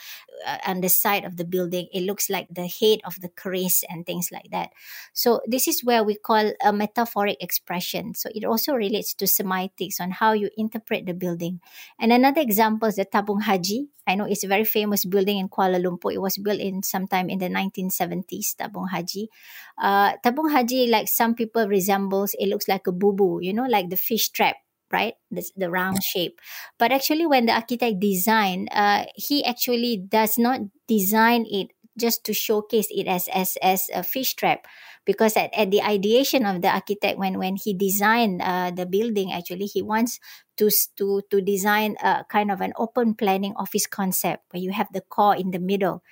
uh, 0.47 0.57
on 0.65 0.81
the 0.81 0.89
side 0.89 1.25
of 1.25 1.37
the 1.37 1.45
building. 1.45 1.87
It 1.93 2.03
looks 2.03 2.29
like 2.29 2.47
the 2.49 2.67
head 2.67 2.99
of 3.05 3.19
the 3.19 3.29
Kris 3.29 3.83
and 3.89 4.05
things 4.05 4.29
like 4.31 4.49
that. 4.51 4.71
So 5.13 5.41
this 5.45 5.67
is 5.67 5.83
where 5.83 6.03
we 6.03 6.15
call 6.15 6.51
a 6.63 6.71
metaphoric 6.73 7.37
expression. 7.43 8.15
So 8.15 8.29
it 8.33 8.45
also 8.45 8.73
relates 8.73 9.13
to 9.15 9.25
semiotics 9.25 9.99
on 9.99 10.11
how 10.11 10.33
you 10.33 10.49
interpret 10.57 11.05
the 11.05 11.13
building. 11.13 11.59
And 11.99 12.11
another 12.11 12.41
example 12.41 12.87
is 12.87 12.95
the 12.95 13.05
tabung 13.05 13.43
haji. 13.43 13.89
I 14.07 14.15
know 14.15 14.25
it's 14.25 14.43
a 14.43 14.47
very 14.47 14.65
famous 14.65 15.05
building 15.05 15.37
in 15.37 15.47
Kuala 15.47 15.77
Lumpur. 15.79 16.11
It 16.11 16.21
was 16.21 16.37
built 16.37 16.59
in 16.59 16.83
sometime 16.83 17.29
in 17.29 17.37
the 17.37 17.47
1970s, 17.47 18.55
Tabung 18.57 18.89
Haji. 18.89 19.29
Uh, 19.77 20.17
Tabung 20.25 20.51
Haji, 20.51 20.87
like 20.87 21.07
some 21.07 21.35
people 21.35 21.67
resembles, 21.67 22.35
it 22.39 22.49
looks 22.49 22.67
like 22.67 22.87
a 22.87 22.91
bubu, 22.91 23.43
you 23.43 23.53
know, 23.53 23.67
like 23.69 23.89
the 23.89 23.95
fish 23.95 24.29
trap 24.29 24.57
right? 24.91 25.15
The, 25.31 25.43
the 25.55 25.69
round 25.69 26.03
shape. 26.03 26.39
But 26.77 26.91
actually 26.91 27.25
when 27.25 27.45
the 27.45 27.53
architect 27.53 27.99
designed 27.99 28.69
uh, 28.71 29.05
he 29.15 29.43
actually 29.45 29.97
does 29.97 30.37
not 30.37 30.61
design 30.87 31.45
it 31.49 31.69
just 31.99 32.23
to 32.25 32.33
showcase 32.33 32.87
it 32.89 33.07
as 33.07 33.27
as 33.33 33.57
as 33.61 33.89
a 33.93 34.03
fish 34.03 34.33
trap. 34.35 34.65
Because 35.03 35.35
at, 35.35 35.49
at 35.57 35.71
the 35.71 35.81
ideation 35.81 36.45
of 36.45 36.61
the 36.61 36.69
architect 36.69 37.17
when 37.17 37.39
when 37.39 37.55
he 37.57 37.73
designed 37.73 38.41
uh, 38.41 38.69
the 38.71 38.85
building 38.85 39.33
actually 39.33 39.65
he 39.65 39.81
wants 39.81 40.19
to 40.57 40.69
to 40.97 41.21
to 41.31 41.41
design 41.41 41.97
a 42.03 42.23
kind 42.29 42.51
of 42.51 42.61
an 42.61 42.73
open 42.77 43.15
planning 43.15 43.53
office 43.57 43.87
concept 43.87 44.45
where 44.51 44.61
you 44.61 44.71
have 44.71 44.87
the 44.93 45.01
core 45.01 45.35
in 45.35 45.51
the 45.51 45.59
middle. 45.59 46.03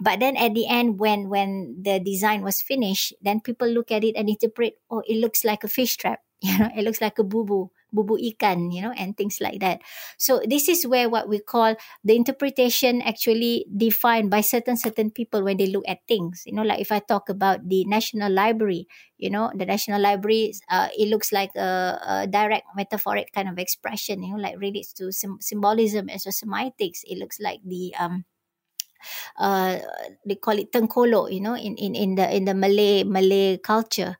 But 0.00 0.20
then 0.20 0.36
at 0.36 0.54
the 0.54 0.66
end 0.66 0.98
when 0.98 1.28
when 1.28 1.82
the 1.82 1.98
design 2.00 2.42
was 2.42 2.62
finished 2.62 3.12
then 3.20 3.40
people 3.40 3.68
look 3.68 3.90
at 3.90 4.04
it 4.04 4.14
and 4.16 4.28
interpret 4.28 4.78
oh 4.90 5.02
it 5.06 5.18
looks 5.20 5.44
like 5.44 5.62
a 5.64 5.68
fish 5.70 5.96
trap. 5.96 6.20
You 6.42 6.54
know 6.58 6.70
it 6.70 6.84
looks 6.86 7.00
like 7.02 7.18
a 7.18 7.24
boo 7.26 7.44
boo 7.44 7.70
bubu 7.94 8.16
ikan, 8.34 8.70
you 8.72 8.82
know, 8.82 8.92
and 8.96 9.16
things 9.16 9.40
like 9.40 9.60
that. 9.60 9.80
So 10.16 10.40
this 10.44 10.68
is 10.68 10.86
where 10.86 11.08
what 11.08 11.28
we 11.28 11.38
call 11.40 11.74
the 12.04 12.14
interpretation 12.16 13.00
actually 13.02 13.66
defined 13.70 14.30
by 14.30 14.40
certain 14.42 14.76
certain 14.76 15.10
people 15.10 15.42
when 15.42 15.56
they 15.56 15.66
look 15.66 15.84
at 15.88 16.04
things. 16.08 16.42
You 16.46 16.54
know, 16.54 16.62
like 16.66 16.80
if 16.80 16.92
I 16.92 17.00
talk 17.00 17.28
about 17.28 17.68
the 17.68 17.84
National 17.84 18.30
Library, 18.32 18.86
you 19.18 19.30
know, 19.30 19.50
the 19.54 19.66
National 19.66 20.00
Library, 20.00 20.54
uh, 20.70 20.88
it 20.96 21.08
looks 21.08 21.32
like 21.32 21.54
a, 21.56 21.98
a, 22.02 22.26
direct 22.26 22.66
metaphoric 22.76 23.32
kind 23.32 23.48
of 23.48 23.58
expression. 23.58 24.22
You 24.22 24.36
know, 24.36 24.42
like 24.42 24.58
relates 24.58 24.92
to 25.00 25.12
sim- 25.12 25.40
symbolism 25.40 26.08
as 26.08 26.24
well 26.26 26.32
semiotics. 26.36 27.02
It 27.04 27.18
looks 27.18 27.40
like 27.40 27.60
the 27.64 27.94
um 27.98 28.24
uh 29.38 29.78
they 30.26 30.36
call 30.36 30.58
it 30.58 30.70
tengkolok 30.72 31.30
you 31.32 31.40
know 31.40 31.54
in 31.56 31.76
in 31.78 31.94
in 31.94 32.14
the 32.18 32.26
in 32.34 32.44
the 32.44 32.54
malay 32.54 33.04
malay 33.04 33.56
culture 33.58 34.16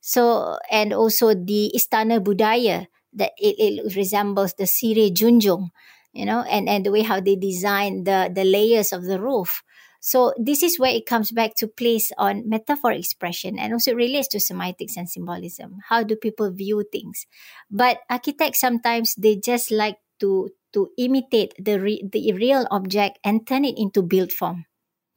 so 0.00 0.56
and 0.70 0.92
also 0.92 1.34
the 1.34 1.70
istana 1.76 2.18
budaya 2.20 2.86
that 3.14 3.32
it, 3.38 3.56
it 3.58 3.96
resembles 3.96 4.54
the 4.54 4.64
Sirih 4.64 5.12
Junjung, 5.12 5.70
you 6.12 6.24
know, 6.24 6.42
and, 6.42 6.68
and 6.68 6.84
the 6.84 6.90
way 6.90 7.02
how 7.02 7.20
they 7.20 7.36
design 7.36 8.04
the, 8.04 8.30
the 8.32 8.44
layers 8.44 8.92
of 8.92 9.04
the 9.04 9.20
roof. 9.20 9.62
So 10.00 10.34
this 10.36 10.62
is 10.62 10.78
where 10.78 10.92
it 10.92 11.06
comes 11.06 11.30
back 11.30 11.54
to 11.56 11.68
place 11.68 12.10
on 12.18 12.48
metaphor 12.48 12.90
expression 12.90 13.58
and 13.58 13.72
also 13.72 13.94
relates 13.94 14.26
to 14.28 14.38
semiotics 14.38 14.96
and 14.96 15.08
symbolism. 15.08 15.78
How 15.88 16.02
do 16.02 16.16
people 16.16 16.50
view 16.50 16.84
things? 16.90 17.26
But 17.70 17.98
architects 18.10 18.60
sometimes 18.60 19.14
they 19.14 19.36
just 19.36 19.70
like 19.70 19.98
to 20.20 20.50
to 20.72 20.88
imitate 20.96 21.54
the 21.58 21.78
re, 21.78 22.02
the 22.10 22.32
real 22.32 22.66
object 22.70 23.18
and 23.22 23.46
turn 23.46 23.64
it 23.64 23.76
into 23.76 24.02
built 24.02 24.32
form 24.32 24.64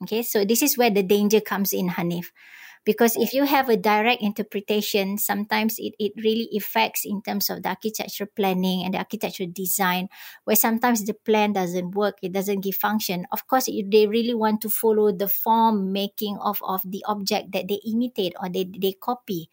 Okay, 0.04 0.22
so 0.24 0.44
this 0.44 0.62
is 0.62 0.78
where 0.78 0.90
the 0.90 1.04
danger 1.04 1.40
comes 1.40 1.72
in, 1.72 1.90
Hanif 1.90 2.32
because 2.86 3.18
if 3.18 3.34
you 3.34 3.46
have 3.46 3.68
a 3.70 3.78
direct 3.78 4.22
interpretation 4.22 5.18
sometimes 5.18 5.76
it, 5.80 5.94
it 6.00 6.14
really 6.24 6.48
affects 6.56 7.04
in 7.06 7.22
terms 7.22 7.50
of 7.50 7.64
the 7.64 7.70
architectural 7.70 8.30
planning 8.36 8.84
and 8.86 8.94
the 8.94 8.98
architectural 8.98 9.50
design 9.52 10.08
where 10.46 10.56
sometimes 10.56 11.04
the 11.06 11.14
plan 11.14 11.54
doesn't 11.54 11.92
work 11.92 12.18
it 12.22 12.32
doesn't 12.32 12.62
give 12.62 12.76
function. 12.76 13.26
Of 13.32 13.48
course 13.48 13.66
they 13.66 14.08
really 14.08 14.34
want 14.34 14.62
to 14.62 14.70
follow 14.70 15.12
the 15.12 15.28
form 15.28 15.92
making 15.92 16.38
of, 16.38 16.62
of 16.64 16.82
the 16.86 17.04
object 17.08 17.52
that 17.52 17.68
they 17.68 17.80
imitate 17.86 18.34
or 18.42 18.50
they, 18.50 18.66
they 18.66 18.94
copy. 18.94 19.50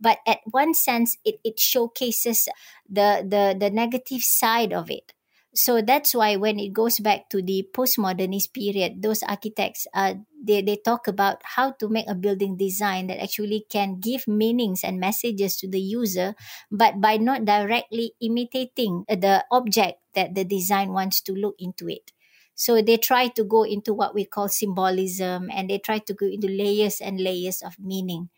But 0.00 0.18
at 0.26 0.38
one 0.50 0.74
sense 0.74 1.16
it, 1.24 1.36
it 1.44 1.58
showcases 1.58 2.48
the, 2.88 3.24
the 3.26 3.56
the 3.58 3.70
negative 3.70 4.22
side 4.22 4.72
of 4.72 4.90
it 4.90 5.12
so 5.56 5.80
that's 5.80 6.14
why 6.14 6.36
when 6.36 6.60
it 6.60 6.72
goes 6.72 7.00
back 7.00 7.28
to 7.32 7.40
the 7.40 7.64
postmodernist 7.72 8.52
period 8.52 9.00
those 9.02 9.22
architects 9.24 9.86
uh, 9.94 10.14
they, 10.36 10.60
they 10.60 10.76
talk 10.76 11.08
about 11.08 11.40
how 11.56 11.72
to 11.72 11.88
make 11.88 12.04
a 12.08 12.14
building 12.14 12.56
design 12.56 13.06
that 13.06 13.22
actually 13.22 13.64
can 13.70 13.98
give 13.98 14.28
meanings 14.28 14.84
and 14.84 15.00
messages 15.00 15.56
to 15.56 15.66
the 15.68 15.80
user 15.80 16.34
but 16.70 17.00
by 17.00 17.16
not 17.16 17.44
directly 17.44 18.12
imitating 18.20 19.04
the 19.08 19.44
object 19.50 19.98
that 20.14 20.34
the 20.34 20.44
design 20.44 20.92
wants 20.92 21.20
to 21.20 21.32
look 21.32 21.54
into 21.58 21.88
it. 21.88 22.12
So 22.54 22.80
they 22.80 22.96
try 22.96 23.28
to 23.28 23.44
go 23.44 23.64
into 23.64 23.92
what 23.92 24.14
we 24.14 24.24
call 24.24 24.48
symbolism 24.48 25.50
and 25.52 25.68
they 25.68 25.76
try 25.78 25.98
to 25.98 26.14
go 26.14 26.24
into 26.26 26.48
layers 26.48 27.02
and 27.02 27.20
layers 27.20 27.60
of 27.60 27.78
meaning 27.78 28.30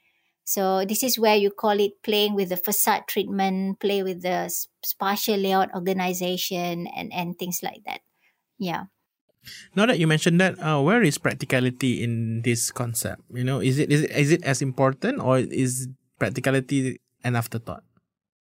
so 0.48 0.88
this 0.88 1.04
is 1.04 1.20
where 1.20 1.36
you 1.36 1.52
call 1.52 1.76
it 1.76 2.00
playing 2.02 2.32
with 2.32 2.48
the 2.48 2.56
facade 2.56 3.04
treatment, 3.06 3.80
play 3.80 4.02
with 4.02 4.22
the 4.24 4.48
spatial 4.80 5.36
layout 5.36 5.68
organization, 5.76 6.88
and 6.88 7.12
and 7.12 7.36
things 7.36 7.60
like 7.60 7.84
that. 7.84 8.00
Yeah. 8.56 8.88
Now 9.76 9.84
that 9.84 10.00
you 10.00 10.08
mentioned 10.08 10.40
that, 10.40 10.56
uh, 10.56 10.80
where 10.80 11.04
is 11.04 11.20
practicality 11.20 12.02
in 12.02 12.40
this 12.48 12.72
concept? 12.72 13.20
You 13.28 13.44
know, 13.44 13.60
is 13.60 13.76
it 13.76 13.92
is 13.92 14.08
it 14.08 14.10
is 14.16 14.32
it 14.32 14.42
as 14.48 14.64
important 14.64 15.20
or 15.20 15.36
is 15.36 15.92
practicality 16.16 16.96
an 17.20 17.36
afterthought? 17.36 17.84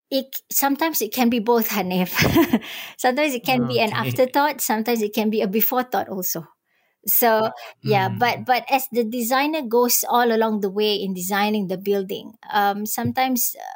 It 0.08 0.32
sometimes 0.48 1.04
it 1.04 1.12
can 1.12 1.28
be 1.28 1.44
both, 1.44 1.76
Hanif. 1.76 2.16
sometimes 2.98 3.36
it 3.36 3.44
can 3.44 3.68
okay. 3.68 3.74
be 3.76 3.80
an 3.84 3.92
afterthought. 3.92 4.64
Sometimes 4.64 5.04
it 5.04 5.12
can 5.12 5.28
be 5.30 5.44
a 5.44 5.48
before 5.48 5.84
thought 5.84 6.08
also 6.08 6.48
so 7.06 7.52
yeah 7.84 8.10
mm. 8.10 8.20
but 8.20 8.46
but 8.46 8.66
as 8.70 8.88
the 8.92 9.04
designer 9.04 9.62
goes 9.62 10.04
all 10.10 10.32
along 10.32 10.60
the 10.62 10.70
way 10.70 10.96
in 10.96 11.14
designing 11.14 11.68
the 11.68 11.78
building 11.78 12.34
um 12.52 12.86
sometimes 12.86 13.56
uh, 13.60 13.76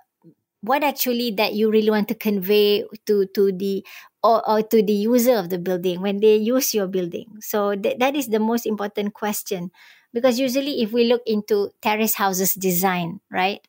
what 0.62 0.84
actually 0.84 1.32
that 1.32 1.54
you 1.54 1.72
really 1.72 1.90
want 1.90 2.08
to 2.08 2.16
convey 2.16 2.84
to 3.06 3.26
to 3.34 3.52
the 3.52 3.86
or, 4.24 4.48
or 4.50 4.62
to 4.62 4.84
the 4.84 4.94
user 4.94 5.36
of 5.36 5.50
the 5.50 5.58
building 5.58 6.02
when 6.02 6.20
they 6.20 6.36
use 6.36 6.74
your 6.74 6.88
building 6.88 7.26
so 7.42 7.76
th- 7.76 7.98
that 8.00 8.16
is 8.16 8.28
the 8.30 8.40
most 8.40 8.66
important 8.66 9.14
question 9.14 9.72
because 10.14 10.40
usually 10.40 10.82
if 10.82 10.92
we 10.92 11.06
look 11.06 11.22
into 11.26 11.70
terrace 11.82 12.16
houses 12.16 12.54
design 12.56 13.20
right 13.32 13.68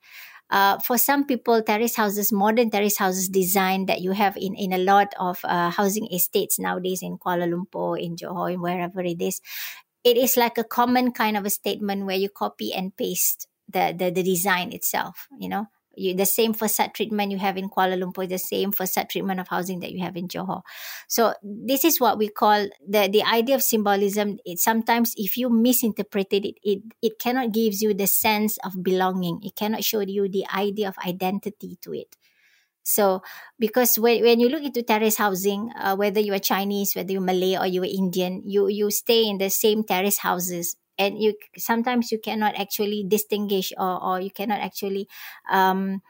uh, 0.53 0.79
for 0.79 0.99
some 0.99 1.25
people, 1.27 1.62
terrace 1.62 1.97
houses, 1.97 2.31
modern 2.31 2.71
terrace 2.71 2.99
houses 2.99 3.29
design 3.29 3.87
that 3.87 4.03
you 4.03 4.12
have 4.12 4.37
in, 4.37 4.55
in 4.55 4.73
a 4.73 4.79
lot 4.79 5.09
of 5.19 5.41
uh, 5.45 5.71
housing 5.71 6.07
estates 6.12 6.59
nowadays 6.59 7.01
in 7.03 7.19
Kuala 7.19 7.49
Lumpur, 7.49 7.99
in 7.99 8.17
Johor, 8.17 8.53
in 8.53 8.61
wherever 8.61 9.01
it 9.01 9.21
is, 9.21 9.41
it 10.05 10.17
is 10.17 10.37
like 10.37 10.59
a 10.59 10.65
common 10.65 11.12
kind 11.12 11.37
of 11.37 11.47
a 11.47 11.51
statement 11.51 12.07
where 12.07 12.17
you 12.17 12.29
copy 12.29 12.73
and 12.73 12.97
paste 12.97 13.49
the, 13.69 13.95
the, 13.97 14.11
the 14.11 14.23
design 14.23 14.73
itself, 14.73 15.27
you 15.38 15.49
know 15.49 15.67
you, 15.94 16.14
the 16.14 16.26
same 16.26 16.52
facade 16.55 16.94
treatment 16.94 17.33
you 17.33 17.38
have 17.38 17.57
in 17.57 17.68
Kuala 17.68 17.98
Lumpur, 18.00 18.28
the 18.28 18.38
same 18.38 18.72
facade 18.72 19.11
treatment 19.11 19.40
of 19.40 19.48
housing 19.48 19.81
that 19.81 19.92
you 19.92 20.02
have 20.02 20.16
in 20.16 20.28
Johor. 20.28 20.62
So 21.09 21.35
this 21.42 21.85
is 21.85 22.00
what 22.00 22.18
we 22.18 22.28
call 22.28 22.68
the 22.87 23.09
the 23.09 23.22
idea 23.22 23.55
of 23.55 23.62
symbolism. 23.62 24.38
It 24.44 24.59
sometimes 24.59 25.14
if 25.16 25.37
you 25.37 25.50
misinterpret 25.50 26.33
it, 26.33 26.57
it 26.62 26.83
it 27.02 27.18
cannot 27.18 27.52
gives 27.52 27.83
you 27.83 27.94
the 27.94 28.07
sense 28.07 28.59
of 28.64 28.83
belonging. 28.83 29.40
It 29.42 29.57
cannot 29.57 29.85
show 29.85 30.00
you 30.00 30.28
the 30.28 30.46
idea 30.55 30.88
of 30.88 30.96
identity 31.05 31.78
to 31.83 31.92
it. 31.94 32.16
So, 32.85 33.22
because 33.59 33.96
when, 33.98 34.22
when 34.22 34.40
you 34.40 34.48
look 34.48 34.64
into 34.64 34.83
terrace 34.83 35.16
housing, 35.16 35.70
uh, 35.78 35.94
whether 35.94 36.18
you 36.18 36.35
are 36.35 36.40
Chinese, 36.40 36.96
whether 36.96 37.12
you're 37.12 37.20
Malay 37.20 37.57
or 37.57 37.66
you're 37.66 37.85
Indian, 37.85 38.42
you 38.44 38.66
you 38.68 38.90
stay 38.90 39.28
in 39.28 39.38
the 39.38 39.50
same 39.50 39.85
terrace 39.85 40.18
houses 40.18 40.76
and 41.03 41.19
you 41.23 41.35
sometimes 41.59 42.12
you 42.12 42.19
cannot 42.19 42.55
actually 42.55 43.05
distinguish 43.07 43.73
or, 43.79 44.03
or 44.03 44.21
you 44.21 44.31
cannot 44.31 44.61
actually 44.61 45.09
um, 45.51 46.03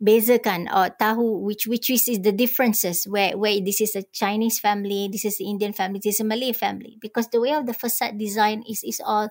bezakan 0.00 0.64
or 0.72 0.88
tahu 0.96 1.44
which 1.44 1.68
which 1.68 1.92
is, 1.92 2.08
is 2.08 2.20
the 2.24 2.32
differences 2.32 3.04
where 3.04 3.36
where 3.36 3.60
this 3.60 3.80
is 3.80 3.94
a 3.94 4.02
Chinese 4.12 4.58
family, 4.58 5.08
this 5.12 5.24
is 5.24 5.38
an 5.40 5.46
Indian 5.46 5.72
family, 5.72 6.00
this 6.02 6.16
is 6.16 6.20
a 6.20 6.24
Malay 6.24 6.52
family 6.52 6.96
because 7.00 7.28
the 7.28 7.40
way 7.40 7.52
of 7.52 7.66
the 7.66 7.76
facade 7.76 8.16
design 8.18 8.64
is 8.68 8.82
is 8.82 9.00
all 9.04 9.28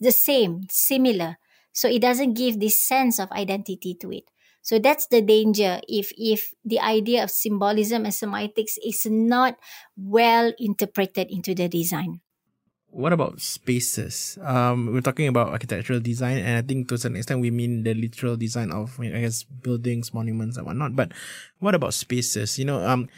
the 0.00 0.12
same, 0.12 0.68
similar. 0.70 1.36
So 1.72 1.88
it 1.88 2.02
doesn't 2.02 2.34
give 2.34 2.60
this 2.60 2.76
sense 2.76 3.18
of 3.18 3.32
identity 3.32 3.96
to 4.00 4.12
it. 4.12 4.24
So 4.60 4.78
that's 4.78 5.08
the 5.08 5.22
danger 5.22 5.80
if 5.88 6.12
if 6.16 6.54
the 6.64 6.78
idea 6.78 7.24
of 7.24 7.30
symbolism 7.32 8.04
and 8.04 8.14
semiotics 8.14 8.78
is 8.84 9.08
not 9.08 9.58
well 9.96 10.52
interpreted 10.60 11.32
into 11.32 11.54
the 11.56 11.68
design 11.68 12.20
what 12.92 13.12
about 13.12 13.40
spaces? 13.40 14.38
Um, 14.44 14.92
we're 14.92 15.00
talking 15.00 15.26
about 15.26 15.48
architectural 15.48 15.98
design, 15.98 16.38
and 16.38 16.60
I 16.60 16.62
think 16.62 16.88
to 16.88 16.98
some 16.98 17.16
extent 17.16 17.40
we 17.40 17.50
mean 17.50 17.82
the 17.82 17.94
literal 17.94 18.36
design 18.36 18.70
of, 18.70 19.00
I 19.00 19.24
guess, 19.24 19.44
buildings, 19.44 20.12
monuments, 20.12 20.58
and 20.58 20.66
whatnot. 20.66 20.94
But 20.94 21.12
what 21.58 21.74
about 21.74 21.94
spaces? 21.94 22.58
You 22.58 22.66
know, 22.66 22.84
um, 22.84 23.08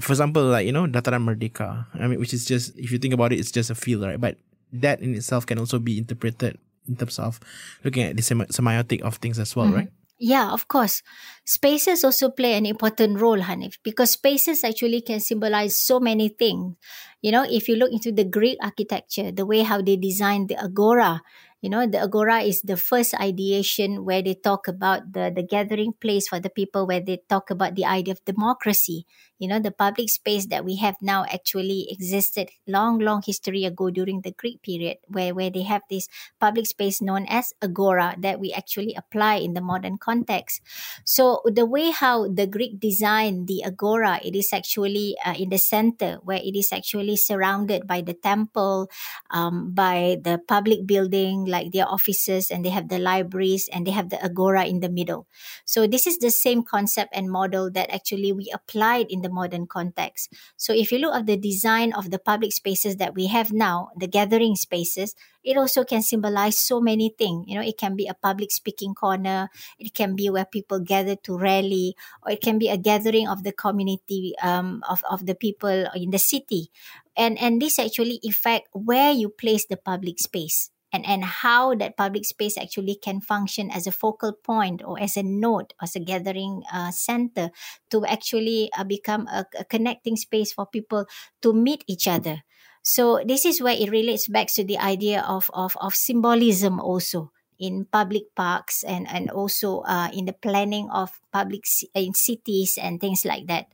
for 0.00 0.12
example, 0.12 0.44
like 0.44 0.64
you 0.64 0.72
know, 0.72 0.86
Dataran 0.86 1.28
Merdeka. 1.28 1.86
I 1.94 2.08
mean, 2.08 2.18
which 2.18 2.32
is 2.32 2.46
just 2.46 2.76
if 2.78 2.90
you 2.90 2.98
think 2.98 3.12
about 3.12 3.32
it, 3.32 3.38
it's 3.38 3.52
just 3.52 3.68
a 3.68 3.74
field, 3.74 4.02
right? 4.02 4.20
But 4.20 4.38
that 4.72 5.00
in 5.00 5.14
itself 5.14 5.44
can 5.44 5.58
also 5.58 5.78
be 5.78 5.98
interpreted 5.98 6.58
in 6.88 6.96
terms 6.96 7.18
of 7.18 7.38
looking 7.84 8.04
at 8.04 8.16
the 8.16 8.22
sem- 8.22 8.48
semiotic 8.48 9.02
of 9.02 9.16
things 9.16 9.38
as 9.38 9.54
well, 9.54 9.66
mm-hmm. 9.66 9.76
right? 9.76 9.92
Yeah, 10.18 10.50
of 10.50 10.66
course. 10.66 11.02
Spaces 11.44 12.02
also 12.02 12.30
play 12.30 12.54
an 12.54 12.66
important 12.66 13.20
role, 13.20 13.38
Hanif, 13.38 13.78
because 13.84 14.10
spaces 14.18 14.64
actually 14.64 15.00
can 15.00 15.20
symbolize 15.20 15.76
so 15.78 16.00
many 16.00 16.28
things. 16.28 16.74
You 17.22 17.30
know, 17.30 17.46
if 17.48 17.68
you 17.68 17.76
look 17.76 17.92
into 17.92 18.10
the 18.10 18.24
Greek 18.24 18.58
architecture, 18.60 19.30
the 19.30 19.46
way 19.46 19.62
how 19.62 19.80
they 19.80 19.96
designed 19.96 20.48
the 20.48 20.58
agora, 20.58 21.22
you 21.60 21.68
know, 21.68 21.86
the 21.86 21.98
agora 21.98 22.40
is 22.42 22.62
the 22.62 22.76
first 22.76 23.18
ideation 23.18 24.04
where 24.04 24.22
they 24.22 24.34
talk 24.34 24.68
about 24.68 25.12
the, 25.12 25.32
the 25.34 25.42
gathering 25.42 25.92
place 26.00 26.28
for 26.28 26.38
the 26.38 26.50
people, 26.50 26.86
where 26.86 27.00
they 27.00 27.18
talk 27.28 27.50
about 27.50 27.74
the 27.74 27.84
idea 27.84 28.12
of 28.12 28.24
democracy. 28.24 29.06
You 29.38 29.48
know, 29.48 29.58
the 29.58 29.70
public 29.70 30.08
space 30.08 30.46
that 30.46 30.64
we 30.64 30.76
have 30.76 30.96
now 31.00 31.24
actually 31.24 31.86
existed 31.90 32.50
long, 32.66 32.98
long 32.98 33.22
history 33.24 33.64
ago 33.64 33.90
during 33.90 34.22
the 34.22 34.32
Greek 34.32 34.62
period, 34.62 34.98
where, 35.06 35.34
where 35.34 35.50
they 35.50 35.62
have 35.62 35.82
this 35.90 36.08
public 36.40 36.66
space 36.66 37.00
known 37.00 37.26
as 37.28 37.52
agora 37.62 38.14
that 38.18 38.40
we 38.40 38.52
actually 38.52 38.94
apply 38.94 39.36
in 39.36 39.54
the 39.54 39.60
modern 39.60 39.98
context. 39.98 40.60
So 41.04 41.42
the 41.44 41.66
way 41.66 41.90
how 41.90 42.28
the 42.28 42.46
Greek 42.46 42.80
designed 42.80 43.46
the 43.46 43.64
agora, 43.64 44.20
it 44.24 44.34
is 44.34 44.52
actually 44.52 45.16
uh, 45.24 45.34
in 45.38 45.50
the 45.50 45.58
center 45.58 46.18
where 46.22 46.40
it 46.42 46.56
is 46.56 46.72
actually 46.72 47.16
surrounded 47.16 47.86
by 47.86 48.00
the 48.02 48.14
temple, 48.14 48.90
um, 49.30 49.72
by 49.72 50.18
the 50.22 50.40
public 50.46 50.86
building, 50.86 51.47
like 51.48 51.72
their 51.72 51.88
offices 51.88 52.50
and 52.50 52.64
they 52.64 52.70
have 52.70 52.88
the 52.88 52.98
libraries 52.98 53.68
and 53.72 53.86
they 53.86 53.90
have 53.90 54.10
the 54.10 54.22
agora 54.22 54.66
in 54.66 54.80
the 54.80 54.88
middle. 54.88 55.26
So 55.64 55.86
this 55.86 56.06
is 56.06 56.18
the 56.18 56.30
same 56.30 56.62
concept 56.62 57.10
and 57.14 57.30
model 57.30 57.70
that 57.72 57.90
actually 57.90 58.32
we 58.32 58.50
applied 58.52 59.06
in 59.10 59.22
the 59.22 59.28
modern 59.28 59.66
context. 59.66 60.32
So 60.56 60.72
if 60.72 60.92
you 60.92 60.98
look 60.98 61.14
at 61.14 61.26
the 61.26 61.36
design 61.36 61.92
of 61.92 62.10
the 62.10 62.18
public 62.18 62.52
spaces 62.52 62.96
that 62.96 63.14
we 63.14 63.26
have 63.26 63.52
now, 63.52 63.90
the 63.96 64.06
gathering 64.06 64.56
spaces, 64.56 65.14
it 65.44 65.56
also 65.56 65.84
can 65.84 66.02
symbolize 66.02 66.58
so 66.58 66.80
many 66.80 67.14
things. 67.16 67.44
You 67.48 67.56
know, 67.56 67.66
it 67.66 67.78
can 67.78 67.96
be 67.96 68.06
a 68.06 68.14
public 68.14 68.50
speaking 68.50 68.94
corner, 68.94 69.48
it 69.78 69.94
can 69.94 70.14
be 70.14 70.28
where 70.30 70.44
people 70.44 70.80
gather 70.80 71.16
to 71.16 71.38
rally, 71.38 71.94
or 72.22 72.32
it 72.32 72.42
can 72.42 72.58
be 72.58 72.68
a 72.68 72.76
gathering 72.76 73.28
of 73.28 73.44
the 73.44 73.52
community 73.52 74.34
um, 74.42 74.82
of, 74.88 75.02
of 75.08 75.26
the 75.26 75.34
people 75.34 75.86
in 75.94 76.10
the 76.10 76.18
city. 76.18 76.70
And, 77.16 77.38
and 77.38 77.60
this 77.60 77.78
actually 77.78 78.20
affect 78.28 78.68
where 78.72 79.12
you 79.12 79.28
place 79.28 79.66
the 79.66 79.76
public 79.76 80.18
space 80.18 80.70
and, 80.92 81.06
and 81.06 81.24
how 81.24 81.74
that 81.74 81.96
public 81.96 82.24
space 82.24 82.56
actually 82.56 82.96
can 82.96 83.20
function 83.20 83.70
as 83.70 83.86
a 83.86 83.92
focal 83.92 84.32
point 84.32 84.82
or 84.84 84.98
as 85.00 85.16
a 85.16 85.22
node, 85.22 85.74
as 85.82 85.94
a 85.96 86.00
gathering 86.00 86.62
uh, 86.72 86.90
center 86.90 87.50
to 87.90 88.04
actually 88.06 88.70
uh, 88.76 88.84
become 88.84 89.26
a, 89.28 89.44
a 89.58 89.64
connecting 89.64 90.16
space 90.16 90.52
for 90.52 90.66
people 90.66 91.06
to 91.42 91.52
meet 91.52 91.84
each 91.86 92.08
other. 92.08 92.42
So 92.82 93.20
this 93.24 93.44
is 93.44 93.60
where 93.60 93.76
it 93.76 93.90
relates 93.90 94.28
back 94.28 94.48
to 94.54 94.64
the 94.64 94.78
idea 94.78 95.20
of, 95.20 95.50
of, 95.52 95.76
of 95.80 95.94
symbolism 95.94 96.80
also 96.80 97.32
in 97.58 97.86
public 97.90 98.34
parks 98.34 98.82
and, 98.82 99.06
and 99.08 99.30
also 99.30 99.80
uh, 99.80 100.08
in 100.12 100.24
the 100.24 100.32
planning 100.32 100.88
of 100.90 101.20
public 101.32 101.64
in 101.94 102.14
cities 102.14 102.78
and 102.80 103.00
things 103.00 103.24
like 103.24 103.46
that. 103.48 103.66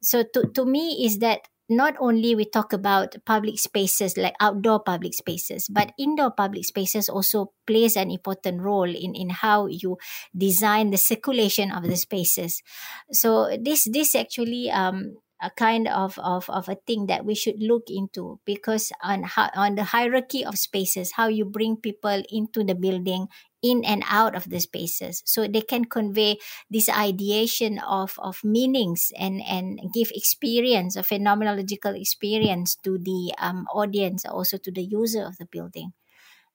So 0.00 0.24
to, 0.32 0.48
to 0.54 0.64
me 0.64 1.04
is 1.04 1.18
that 1.18 1.48
not 1.68 1.94
only 1.98 2.34
we 2.34 2.44
talk 2.44 2.72
about 2.72 3.16
public 3.24 3.58
spaces 3.58 4.16
like 4.16 4.34
outdoor 4.40 4.80
public 4.80 5.14
spaces 5.14 5.68
but 5.68 5.92
indoor 5.98 6.30
public 6.30 6.64
spaces 6.64 7.08
also 7.08 7.52
plays 7.66 7.96
an 7.96 8.10
important 8.10 8.60
role 8.60 8.88
in 8.88 9.14
in 9.14 9.30
how 9.30 9.66
you 9.66 9.98
design 10.36 10.90
the 10.90 10.98
circulation 10.98 11.70
of 11.70 11.82
the 11.82 11.96
spaces. 11.96 12.62
So 13.12 13.56
this 13.60 13.88
this 13.90 14.14
actually 14.14 14.70
um 14.70 15.16
a 15.42 15.50
kind 15.50 15.86
of, 15.86 16.18
of, 16.18 16.48
of 16.48 16.68
a 16.68 16.76
thing 16.86 17.06
that 17.06 17.24
we 17.24 17.34
should 17.34 17.60
look 17.60 17.84
into 17.88 18.40
because 18.46 18.90
on 19.02 19.24
on 19.54 19.74
the 19.74 19.84
hierarchy 19.84 20.44
of 20.44 20.56
spaces, 20.56 21.12
how 21.12 21.28
you 21.28 21.44
bring 21.44 21.76
people 21.76 22.22
into 22.30 22.64
the 22.64 22.74
building, 22.74 23.28
in 23.66 23.82
and 23.84 24.06
out 24.06 24.38
of 24.38 24.46
the 24.48 24.60
spaces, 24.62 25.22
so 25.26 25.46
they 25.46 25.62
can 25.62 25.84
convey 25.90 26.38
this 26.70 26.86
ideation 26.88 27.78
of 27.82 28.14
of 28.22 28.44
meanings 28.44 29.10
and 29.18 29.42
and 29.42 29.80
give 29.90 30.14
experience, 30.14 30.94
a 30.94 31.02
phenomenological 31.02 31.98
experience 31.98 32.78
to 32.86 32.98
the 32.98 33.34
um, 33.42 33.66
audience, 33.74 34.24
also 34.24 34.56
to 34.56 34.70
the 34.70 34.86
user 34.86 35.26
of 35.26 35.36
the 35.38 35.46
building. 35.50 35.92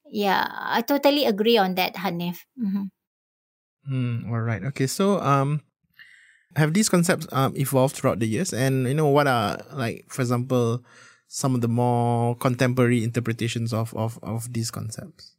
Yeah, 0.07 0.47
I 0.51 0.81
totally 0.81 1.25
agree 1.25 1.57
on 1.57 1.75
that, 1.75 1.95
Hanif. 1.95 2.47
Mm-hmm. 2.55 2.91
Mm, 3.91 4.29
all 4.29 4.41
right. 4.41 4.63
Okay. 4.63 4.87
So, 4.87 5.19
um, 5.21 5.61
have 6.55 6.73
these 6.73 6.89
concepts 6.89 7.27
um, 7.31 7.53
evolved 7.55 7.95
throughout 7.95 8.19
the 8.19 8.27
years 8.27 8.53
and 8.53 8.87
you 8.87 8.93
know 8.93 9.07
what 9.07 9.27
are 9.27 9.59
like 9.73 10.05
for 10.09 10.21
example 10.21 10.83
some 11.27 11.55
of 11.55 11.61
the 11.61 11.67
more 11.67 12.35
contemporary 12.35 13.03
interpretations 13.03 13.73
of 13.73 13.93
of, 13.95 14.19
of 14.21 14.51
these 14.53 14.69
concepts 14.71 15.35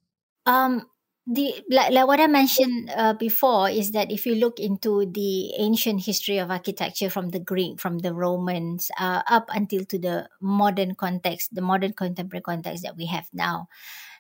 um 0.47 0.87
the 1.27 1.55
like, 1.71 1.93
like 1.93 2.07
what 2.07 2.21
i 2.21 2.27
mentioned 2.27 2.91
uh, 2.97 3.15
before 3.15 3.71
is 3.71 3.93
that 3.93 4.11
if 4.11 4.27
you 4.27 4.35
look 4.35 4.59
into 4.59 5.07
the 5.07 5.55
ancient 5.59 6.05
history 6.05 6.39
of 6.39 6.51
architecture 6.51 7.09
from 7.09 7.29
the 7.29 7.39
greek 7.39 7.79
from 7.81 7.99
the 7.99 8.13
romans 8.13 8.91
uh, 8.99 9.23
up 9.29 9.49
until 9.55 9.85
to 9.85 9.99
the 9.99 10.29
modern 10.41 10.95
context 10.95 11.55
the 11.55 11.63
modern 11.63 11.93
contemporary 11.93 12.43
context 12.43 12.83
that 12.83 12.97
we 12.97 13.07
have 13.07 13.29
now 13.33 13.69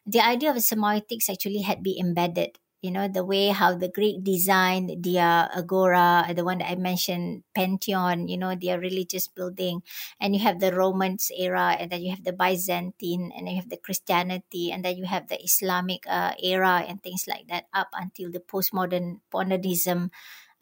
the 0.06 0.20
idea 0.20 0.50
of 0.50 0.56
semiotics 0.56 1.28
actually 1.28 1.62
had 1.62 1.82
been 1.82 1.98
embedded 1.98 2.58
you 2.82 2.90
know 2.90 3.06
the 3.06 3.24
way 3.24 3.48
how 3.54 3.74
the 3.78 3.88
greek 3.88 4.22
designed 4.26 4.90
their 5.06 5.48
agora 5.54 6.26
the 6.34 6.44
one 6.44 6.58
that 6.58 6.68
i 6.70 6.74
mentioned 6.74 7.42
pantheon 7.54 8.26
you 8.28 8.36
know 8.36 8.54
their 8.54 8.78
religious 8.80 9.28
building. 9.28 9.82
And 10.20 10.34
you 10.34 10.42
have 10.42 10.60
the 10.60 10.74
romans 10.74 11.30
era 11.36 11.76
and 11.78 11.90
then 11.90 12.02
you 12.02 12.10
have 12.10 12.24
the 12.24 12.32
byzantine 12.32 13.30
and 13.36 13.46
then 13.46 13.54
you 13.54 13.60
have 13.60 13.70
the 13.70 13.76
christianity 13.78 14.70
and 14.72 14.84
then 14.84 14.96
you 14.96 15.06
have 15.06 15.28
the 15.28 15.38
islamic 15.42 16.04
uh, 16.08 16.32
era 16.42 16.84
and 16.86 17.02
things 17.02 17.24
like 17.28 17.46
that 17.48 17.66
up 17.72 17.88
until 17.94 18.30
the 18.30 18.40
postmodern 18.40 19.20
modernism 19.32 20.10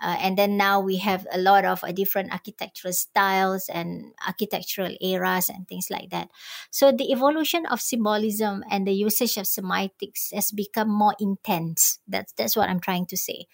uh, 0.00 0.16
and 0.20 0.38
then 0.38 0.56
now 0.56 0.80
we 0.80 0.96
have 0.98 1.26
a 1.32 1.38
lot 1.38 1.64
of 1.64 1.84
uh, 1.84 1.92
different 1.92 2.32
architectural 2.32 2.92
styles 2.92 3.68
and 3.72 4.12
architectural 4.26 4.94
eras 5.00 5.48
and 5.48 5.68
things 5.68 5.88
like 5.90 6.10
that. 6.10 6.28
So 6.70 6.92
the 6.92 7.12
evolution 7.12 7.66
of 7.66 7.80
symbolism 7.80 8.64
and 8.70 8.86
the 8.86 8.92
usage 8.92 9.36
of 9.36 9.44
semiotics 9.44 10.32
has 10.34 10.50
become 10.50 10.88
more 10.88 11.14
intense. 11.20 11.98
That's 12.08 12.32
that's 12.32 12.56
what 12.56 12.68
I'm 12.68 12.80
trying 12.80 13.06
to 13.06 13.16
say 13.16 13.46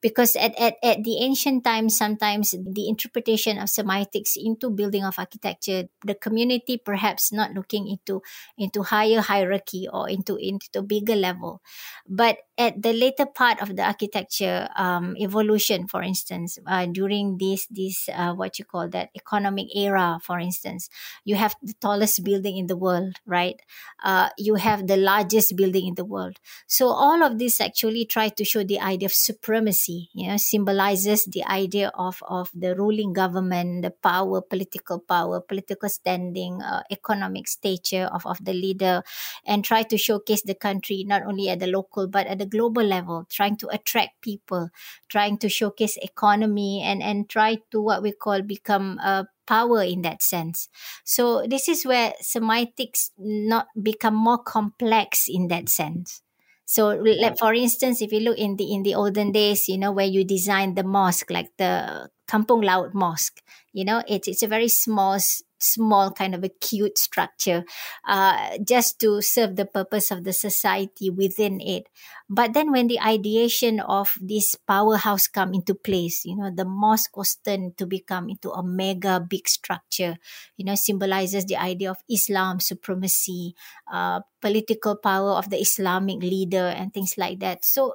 because 0.00 0.36
at, 0.36 0.58
at, 0.58 0.76
at 0.82 1.04
the 1.04 1.18
ancient 1.22 1.64
times 1.64 1.96
sometimes 1.96 2.52
the 2.52 2.88
interpretation 2.88 3.58
of 3.58 3.68
semiotics 3.68 4.36
into 4.36 4.70
building 4.70 5.04
of 5.04 5.18
architecture 5.18 5.84
the 6.04 6.14
community 6.14 6.76
perhaps 6.76 7.32
not 7.32 7.52
looking 7.52 7.88
into 7.88 8.22
into 8.58 8.82
higher 8.82 9.20
hierarchy 9.20 9.88
or 9.92 10.08
into 10.08 10.36
into 10.36 10.82
bigger 10.82 11.16
level. 11.16 11.60
But 12.08 12.38
at 12.58 12.82
the 12.82 12.92
later 12.92 13.26
part 13.26 13.62
of 13.62 13.76
the 13.76 13.82
architecture 13.82 14.68
um, 14.76 15.16
evolution 15.18 15.86
for 15.86 16.02
instance 16.02 16.58
uh, 16.66 16.86
during 16.86 17.38
this 17.38 17.66
this 17.70 18.08
uh, 18.12 18.32
what 18.34 18.58
you 18.58 18.64
call 18.64 18.88
that 18.88 19.08
economic 19.16 19.74
era 19.74 20.18
for 20.22 20.38
instance 20.38 20.88
you 21.24 21.36
have 21.36 21.54
the 21.62 21.74
tallest 21.80 22.22
building 22.22 22.56
in 22.56 22.66
the 22.66 22.76
world 22.76 23.16
right? 23.26 23.60
Uh, 24.02 24.28
you 24.36 24.56
have 24.56 24.86
the 24.86 24.96
largest 24.96 25.56
building 25.56 25.86
in 25.86 25.94
the 25.94 26.04
world. 26.04 26.38
So 26.66 26.88
all 26.88 27.22
of 27.22 27.38
this 27.38 27.60
actually 27.60 28.04
try 28.04 28.28
to 28.28 28.44
show 28.44 28.64
the 28.64 28.80
idea 28.80 29.06
of 29.06 29.14
supremacy 29.14 29.89
you 30.12 30.28
know 30.28 30.36
symbolizes 30.36 31.24
the 31.26 31.44
idea 31.44 31.90
of 31.94 32.22
of 32.28 32.50
the 32.54 32.74
ruling 32.74 33.12
government 33.12 33.82
the 33.82 33.90
power 33.90 34.40
political 34.40 34.98
power 34.98 35.40
political 35.40 35.88
standing 35.88 36.62
uh, 36.62 36.82
economic 36.90 37.46
stature 37.48 38.08
of 38.12 38.26
of 38.26 38.38
the 38.44 38.52
leader 38.54 39.02
and 39.46 39.64
try 39.64 39.82
to 39.82 39.96
showcase 39.98 40.42
the 40.42 40.54
country 40.54 41.04
not 41.06 41.22
only 41.22 41.48
at 41.48 41.58
the 41.60 41.66
local 41.66 42.06
but 42.06 42.26
at 42.26 42.38
the 42.38 42.46
global 42.46 42.82
level 42.84 43.26
trying 43.30 43.56
to 43.56 43.68
attract 43.68 44.20
people 44.20 44.70
trying 45.08 45.38
to 45.38 45.48
showcase 45.48 45.96
economy 46.02 46.82
and 46.82 47.02
and 47.02 47.28
try 47.28 47.58
to 47.70 47.80
what 47.80 48.02
we 48.02 48.12
call 48.12 48.42
become 48.42 48.98
a 49.02 49.26
power 49.46 49.82
in 49.82 50.02
that 50.02 50.22
sense. 50.22 50.68
So 51.02 51.42
this 51.42 51.66
is 51.66 51.82
where 51.82 52.14
semiotics 52.22 53.10
not 53.18 53.66
become 53.74 54.14
more 54.14 54.38
complex 54.38 55.26
in 55.26 55.48
that 55.48 55.68
sense 55.68 56.22
so, 56.70 56.94
for 57.38 57.52
instance, 57.54 58.00
if 58.00 58.12
you 58.12 58.20
look 58.20 58.38
in 58.38 58.56
the 58.56 58.72
in 58.72 58.82
the 58.82 58.94
olden 58.94 59.32
days, 59.32 59.68
you 59.68 59.78
know, 59.78 59.92
where 59.92 60.06
you 60.06 60.24
design 60.24 60.74
the 60.74 60.84
mosque, 60.84 61.30
like 61.30 61.50
the 61.58 62.08
Kampung 62.30 62.62
Laut 62.64 62.94
Mosque, 62.94 63.42
you 63.72 63.84
know, 63.84 64.02
it's 64.06 64.28
it's 64.28 64.42
a 64.42 64.48
very 64.48 64.68
small 64.68 65.18
small 65.62 66.10
kind 66.12 66.34
of 66.34 66.42
a 66.42 66.48
cute 66.48 66.96
structure 66.96 67.64
uh, 68.08 68.56
just 68.64 68.98
to 68.98 69.20
serve 69.20 69.56
the 69.56 69.66
purpose 69.66 70.10
of 70.10 70.24
the 70.24 70.32
society 70.32 71.10
within 71.10 71.60
it. 71.60 71.84
But 72.30 72.54
then 72.54 72.72
when 72.72 72.86
the 72.86 73.00
ideation 73.00 73.80
of 73.80 74.14
this 74.22 74.54
powerhouse 74.54 75.26
come 75.26 75.52
into 75.52 75.74
place 75.74 76.24
you 76.24 76.36
know 76.36 76.50
the 76.54 76.64
mosque 76.64 77.16
was 77.16 77.36
turned 77.44 77.76
to 77.76 77.86
become 77.86 78.28
into 78.30 78.50
a 78.50 78.62
mega 78.62 79.20
big 79.20 79.48
structure 79.48 80.16
you 80.56 80.64
know 80.64 80.74
symbolizes 80.74 81.44
the 81.46 81.56
idea 81.56 81.90
of 81.90 81.98
islam 82.08 82.60
supremacy 82.60 83.54
uh, 83.92 84.20
political 84.40 84.96
power 84.96 85.32
of 85.32 85.50
the 85.50 85.60
islamic 85.60 86.22
leader 86.22 86.72
and 86.72 86.94
things 86.94 87.18
like 87.18 87.40
that. 87.40 87.64
So 87.64 87.94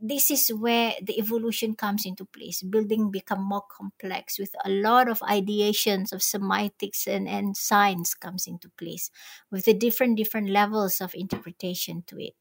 this 0.00 0.30
is 0.30 0.48
where 0.48 0.94
the 1.02 1.18
evolution 1.18 1.74
comes 1.74 2.06
into 2.06 2.24
place 2.24 2.62
building 2.62 3.10
become 3.10 3.42
more 3.42 3.64
complex 3.70 4.38
with 4.38 4.54
a 4.64 4.70
lot 4.70 5.08
of 5.08 5.18
ideations 5.20 6.12
of 6.12 6.20
semiotics 6.20 7.06
and, 7.06 7.28
and 7.28 7.56
science 7.56 8.14
comes 8.14 8.46
into 8.46 8.70
place 8.78 9.10
with 9.50 9.66
the 9.66 9.74
different 9.74 10.16
different 10.16 10.48
levels 10.48 11.00
of 11.00 11.14
interpretation 11.14 12.02
to 12.06 12.16
it 12.18 12.34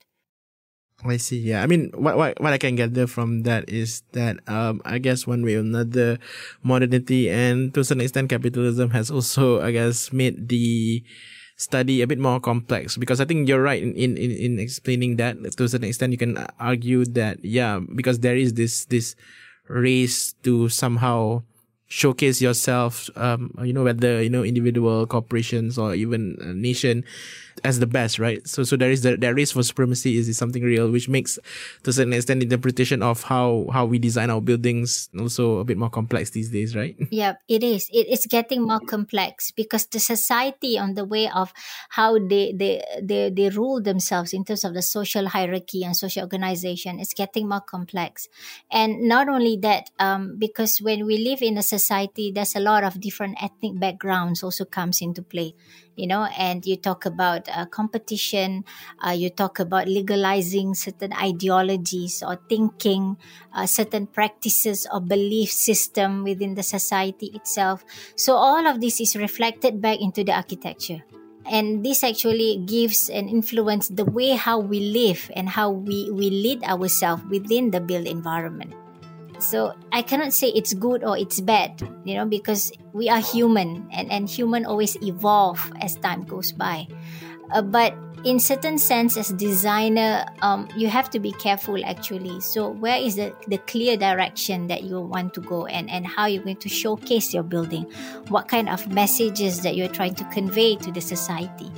I 1.03 1.17
see. 1.17 1.39
Yeah, 1.39 1.63
I 1.63 1.67
mean, 1.67 1.91
what 1.95 2.15
what 2.15 2.39
what 2.39 2.53
I 2.53 2.58
can 2.58 2.75
gather 2.75 3.08
from 3.08 3.43
that 3.43 3.67
is 3.67 4.03
that 4.13 4.39
um, 4.47 4.79
I 4.86 4.99
guess 4.99 5.27
one 5.27 5.43
way 5.43 5.56
or 5.56 5.65
another, 5.65 6.17
modernity 6.63 7.29
and 7.29 7.73
to 7.73 7.84
certain 7.84 8.01
extent 8.01 8.29
capitalism 8.29 8.91
has 8.91 9.12
also, 9.12 9.60
I 9.60 9.71
guess, 9.71 10.13
made 10.13 10.47
the 10.47 11.03
study 11.56 12.02
a 12.02 12.08
bit 12.08 12.20
more 12.20 12.39
complex. 12.39 12.98
Because 12.98 13.22
I 13.22 13.26
think 13.26 13.48
you're 13.48 13.62
right 13.62 13.82
in, 13.82 13.94
in, 13.96 14.18
in 14.18 14.60
explaining 14.60 15.18
that 15.18 15.38
to 15.58 15.63
a 15.63 15.70
certain 15.70 15.88
extent. 15.88 16.12
You 16.12 16.18
can 16.18 16.46
argue 16.60 17.06
that 17.13 17.44
yeah 17.44 17.80
because 17.96 18.20
there 18.20 18.36
is 18.36 18.54
this 18.54 18.86
this 18.86 19.16
race 19.68 20.34
to 20.44 20.70
somehow 20.70 21.44
showcase 21.93 22.41
yourself 22.41 23.08
um 23.15 23.53
you 23.62 23.71
know 23.71 23.84
whether 23.84 24.19
you 24.19 24.29
know 24.29 24.43
individual 24.43 25.06
corporations 25.06 25.77
or 25.77 25.93
even 25.93 26.36
a 26.41 26.51
nation 26.51 27.03
as 27.63 27.79
the 27.79 27.88
best, 27.88 28.19
right? 28.19 28.45
So, 28.47 28.63
so 28.63 28.75
there 28.75 28.91
is 28.91 29.01
the, 29.01 29.15
that 29.17 29.36
race 29.36 29.51
for 29.51 29.63
supremacy 29.63 30.17
is, 30.17 30.27
is 30.27 30.38
something 30.38 30.63
real, 30.63 30.89
which 30.89 31.08
makes 31.08 31.38
to 31.84 31.89
a 31.89 31.93
certain 31.93 32.13
extent 32.13 32.43
interpretation 32.43 33.03
of 33.03 33.23
how, 33.23 33.67
how 33.71 33.86
we 33.86 33.99
design 33.99 34.29
our 34.29 34.41
buildings 34.41 35.10
also 35.19 35.60
a 35.60 35.63
bit 35.63 35.77
more 35.77 35.89
complex 35.89 36.32
these 36.32 36.49
days, 36.49 36.75
right? 36.75 36.95
Yeah, 37.13 37.36
it 37.47 37.63
is. 37.63 37.89
It 37.93 38.08
is 38.08 38.25
getting 38.25 38.63
more 38.63 38.79
complex 38.79 39.51
because 39.51 39.86
the 39.86 39.99
society 39.99 40.79
on 40.79 40.95
the 40.95 41.06
way 41.06 41.29
of 41.29 41.53
how 41.89 42.17
they, 42.17 42.53
they, 42.53 42.84
they, 43.01 43.29
they 43.29 43.49
rule 43.49 43.82
themselves 43.82 44.34
in 44.34 44.43
terms 44.43 44.63
of 44.63 44.73
the 44.73 44.82
social 44.82 45.27
hierarchy 45.27 45.84
and 45.84 45.95
social 45.95 46.23
organization 46.23 46.99
is 46.99 47.13
getting 47.13 47.47
more 47.47 47.62
complex. 47.62 48.27
And 48.71 49.03
not 49.03 49.29
only 49.29 49.58
that, 49.58 49.91
um, 49.99 50.38
because 50.39 50.79
when 50.79 51.06
we 51.06 51.17
live 51.17 51.41
in 51.41 51.58
a 51.58 51.63
society, 51.63 51.83
there's 51.89 52.56
a 52.56 52.60
lot 52.60 52.84
of 52.84 53.00
different 53.00 53.38
ethnic 53.41 53.80
backgrounds 53.80 54.43
also 54.43 54.65
comes 54.65 55.02
into 55.02 55.22
play 55.22 55.54
you 55.96 56.08
know 56.08 56.26
and 56.38 56.65
you 56.65 56.76
talk 56.76 57.06
about 57.06 57.48
uh, 57.50 57.65
competition 57.65 58.63
uh, 59.06 59.12
you 59.12 59.30
talk 59.30 59.60
about 59.60 59.88
legalizing 59.88 60.74
certain 60.74 61.13
ideologies 61.13 62.24
or 62.24 62.39
thinking 62.50 63.17
uh, 63.54 63.65
certain 63.65 64.08
practices 64.08 64.88
or 64.91 65.00
belief 65.00 65.52
system 65.52 66.24
within 66.24 66.56
the 66.56 66.63
society 66.63 67.28
itself. 67.34 67.86
So 68.15 68.36
all 68.36 68.65
of 68.67 68.82
this 68.82 69.00
is 69.00 69.15
reflected 69.15 69.82
back 69.82 70.02
into 70.02 70.24
the 70.24 70.34
architecture. 70.34 71.04
And 71.46 71.84
this 71.84 72.04
actually 72.04 72.63
gives 72.65 73.10
and 73.10 73.30
influence 73.30 73.89
the 73.89 74.06
way 74.06 74.32
how 74.32 74.60
we 74.60 74.80
live 74.80 75.30
and 75.36 75.50
how 75.50 75.72
we, 75.72 76.10
we 76.10 76.30
lead 76.30 76.63
ourselves 76.63 77.24
within 77.30 77.72
the 77.72 77.82
built 77.82 78.08
environment 78.08 78.74
so 79.43 79.73
I 79.91 80.01
cannot 80.01 80.34
say 80.34 80.49
it's 80.56 80.73
good 80.73 81.03
or 81.03 81.17
it's 81.17 81.41
bad, 81.41 81.82
you 82.06 82.15
know, 82.15 82.25
because 82.25 82.71
we 82.93 83.10
are 83.10 83.19
human 83.19 83.88
and, 83.91 84.12
and 84.12 84.29
human 84.29 84.65
always 84.65 84.95
evolve 85.03 85.60
as 85.82 85.95
time 85.95 86.23
goes 86.23 86.51
by. 86.51 86.88
uh, 87.51 87.62
but 87.62 87.93
in 88.24 88.40
certain 88.40 88.78
sense 88.78 89.18
as 89.18 89.30
designer 89.34 90.26
um, 90.42 90.68
you 90.76 90.88
have 90.88 91.10
to 91.10 91.20
be 91.20 91.32
careful 91.34 91.84
actually. 91.86 92.40
So 92.42 92.70
where 92.70 92.98
is 92.98 93.16
the, 93.16 93.36
the 93.48 93.58
clear 93.58 93.98
direction 93.98 94.68
that 94.68 94.84
you 94.84 95.00
want 95.02 95.34
to 95.34 95.42
go 95.42 95.66
and, 95.66 95.90
and 95.90 96.08
how 96.08 96.28
you're 96.28 96.44
going 96.44 96.58
to 96.58 96.70
showcase 96.70 97.34
your 97.34 97.44
building? 97.44 97.84
What 98.30 98.48
kind 98.48 98.70
of 98.70 98.88
messages 98.92 99.62
that 99.62 99.76
you're 99.76 99.90
trying 99.90 100.16
to 100.16 100.24
convey 100.26 100.76
to 100.78 100.92
the 100.92 101.02
society? 101.02 101.72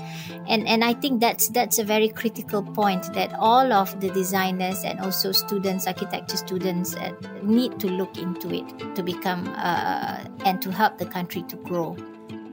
And 0.48 0.68
and 0.68 0.84
i 0.84 0.94
think 0.94 1.22
that's 1.22 1.50
that's 1.50 1.80
a 1.80 1.84
very 1.84 2.10
critical 2.10 2.62
point 2.62 3.12
that 3.14 3.34
all 3.40 3.74
of 3.74 4.00
the 4.00 4.10
designers 4.10 4.84
and 4.84 5.00
also 5.00 5.32
students 5.32 5.88
architecture 5.88 6.38
students 6.38 6.96
uh, 6.96 7.12
need 7.42 7.80
to 7.80 7.88
look 7.88 8.18
into 8.18 8.54
it 8.54 8.96
to 8.96 9.02
become 9.02 9.48
uh, 9.58 10.24
and 10.46 10.62
to 10.62 10.72
help 10.72 10.98
the 11.00 11.06
country 11.06 11.42
to 11.44 11.56
grow. 11.58 11.98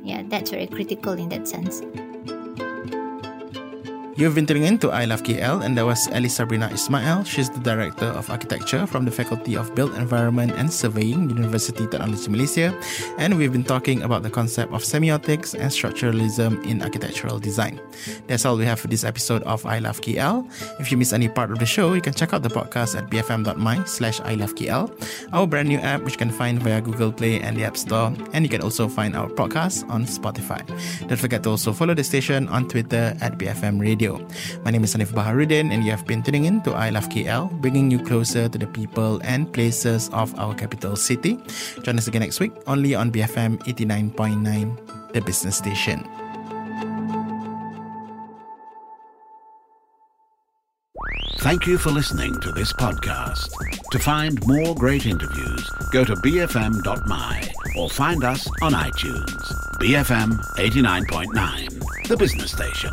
Yeah 0.02 0.22
that's 0.26 0.50
very 0.50 0.66
critical 0.66 1.12
in 1.12 1.28
that 1.28 1.46
sense 1.46 1.82
You've 4.14 4.34
been 4.34 4.44
tuning 4.44 4.64
in 4.64 4.76
to 4.80 4.90
I 4.90 5.06
Love 5.06 5.22
KL, 5.22 5.64
and 5.64 5.74
that 5.78 5.86
was 5.86 6.06
Alice 6.08 6.36
Sabrina 6.36 6.68
Ismail. 6.68 7.24
She's 7.24 7.48
the 7.48 7.60
Director 7.60 8.04
of 8.04 8.28
Architecture 8.28 8.86
from 8.86 9.06
the 9.06 9.10
Faculty 9.10 9.56
of 9.56 9.74
Built 9.74 9.94
Environment 9.94 10.52
and 10.52 10.70
Surveying, 10.70 11.30
University 11.30 11.86
Technology 11.86 12.28
Malaysia. 12.28 12.78
And 13.16 13.38
we've 13.38 13.50
been 13.52 13.64
talking 13.64 14.02
about 14.02 14.22
the 14.22 14.28
concept 14.28 14.74
of 14.74 14.82
semiotics 14.82 15.54
and 15.54 15.72
structuralism 15.72 16.62
in 16.66 16.82
architectural 16.82 17.38
design. 17.38 17.80
That's 18.26 18.44
all 18.44 18.58
we 18.58 18.66
have 18.66 18.78
for 18.78 18.88
this 18.88 19.02
episode 19.02 19.42
of 19.44 19.64
I 19.64 19.78
Love 19.78 20.02
KL. 20.02 20.44
If 20.78 20.92
you 20.92 20.98
miss 20.98 21.14
any 21.14 21.30
part 21.30 21.50
of 21.50 21.58
the 21.58 21.66
show, 21.66 21.94
you 21.94 22.02
can 22.02 22.12
check 22.12 22.34
out 22.34 22.42
the 22.42 22.50
podcast 22.50 22.94
at 22.98 23.08
bfm.my 23.08 23.84
slash 23.84 24.20
I 24.20 24.34
Love 24.34 24.54
KL, 24.56 24.92
our 25.32 25.46
brand 25.46 25.68
new 25.68 25.78
app 25.78 26.02
which 26.02 26.14
you 26.14 26.18
can 26.18 26.30
find 26.30 26.62
via 26.62 26.82
Google 26.82 27.12
Play 27.12 27.40
and 27.40 27.56
the 27.56 27.64
App 27.64 27.78
Store. 27.78 28.12
And 28.34 28.44
you 28.44 28.50
can 28.50 28.60
also 28.60 28.88
find 28.88 29.16
our 29.16 29.30
podcast 29.30 29.88
on 29.88 30.04
Spotify. 30.04 30.60
Don't 31.08 31.16
forget 31.16 31.42
to 31.44 31.48
also 31.48 31.72
follow 31.72 31.94
the 31.94 32.04
station 32.04 32.46
on 32.48 32.68
Twitter 32.68 33.16
at 33.22 33.38
BFM 33.38 33.80
Radio. 33.80 34.01
My 34.64 34.70
name 34.70 34.82
is 34.82 34.94
Hanif 34.94 35.14
Baharudin, 35.14 35.70
and 35.70 35.84
you 35.84 35.90
have 35.92 36.02
been 36.06 36.22
tuning 36.22 36.46
in 36.46 36.60
to 36.62 36.74
I 36.74 36.90
Love 36.90 37.08
KL, 37.08 37.46
bringing 37.62 37.90
you 37.90 38.02
closer 38.02 38.48
to 38.48 38.58
the 38.58 38.66
people 38.66 39.22
and 39.22 39.46
places 39.52 40.10
of 40.10 40.34
our 40.38 40.54
capital 40.54 40.96
city. 40.96 41.38
Join 41.82 41.98
us 41.98 42.08
again 42.08 42.22
next 42.22 42.40
week, 42.40 42.50
only 42.66 42.96
on 42.96 43.12
BFM 43.12 43.62
89.9, 43.62 45.12
the 45.12 45.20
business 45.20 45.56
station. 45.56 46.02
Thank 51.38 51.66
you 51.66 51.78
for 51.78 51.90
listening 51.90 52.34
to 52.40 52.50
this 52.50 52.72
podcast. 52.72 53.54
To 53.90 53.98
find 53.98 54.44
more 54.46 54.74
great 54.74 55.06
interviews, 55.06 55.70
go 55.92 56.02
to 56.02 56.14
bfm.my 56.14 57.52
or 57.78 57.90
find 57.90 58.24
us 58.24 58.48
on 58.62 58.72
iTunes. 58.72 59.42
BFM 59.78 60.42
89.9, 60.58 62.08
the 62.08 62.16
business 62.16 62.50
station. 62.50 62.90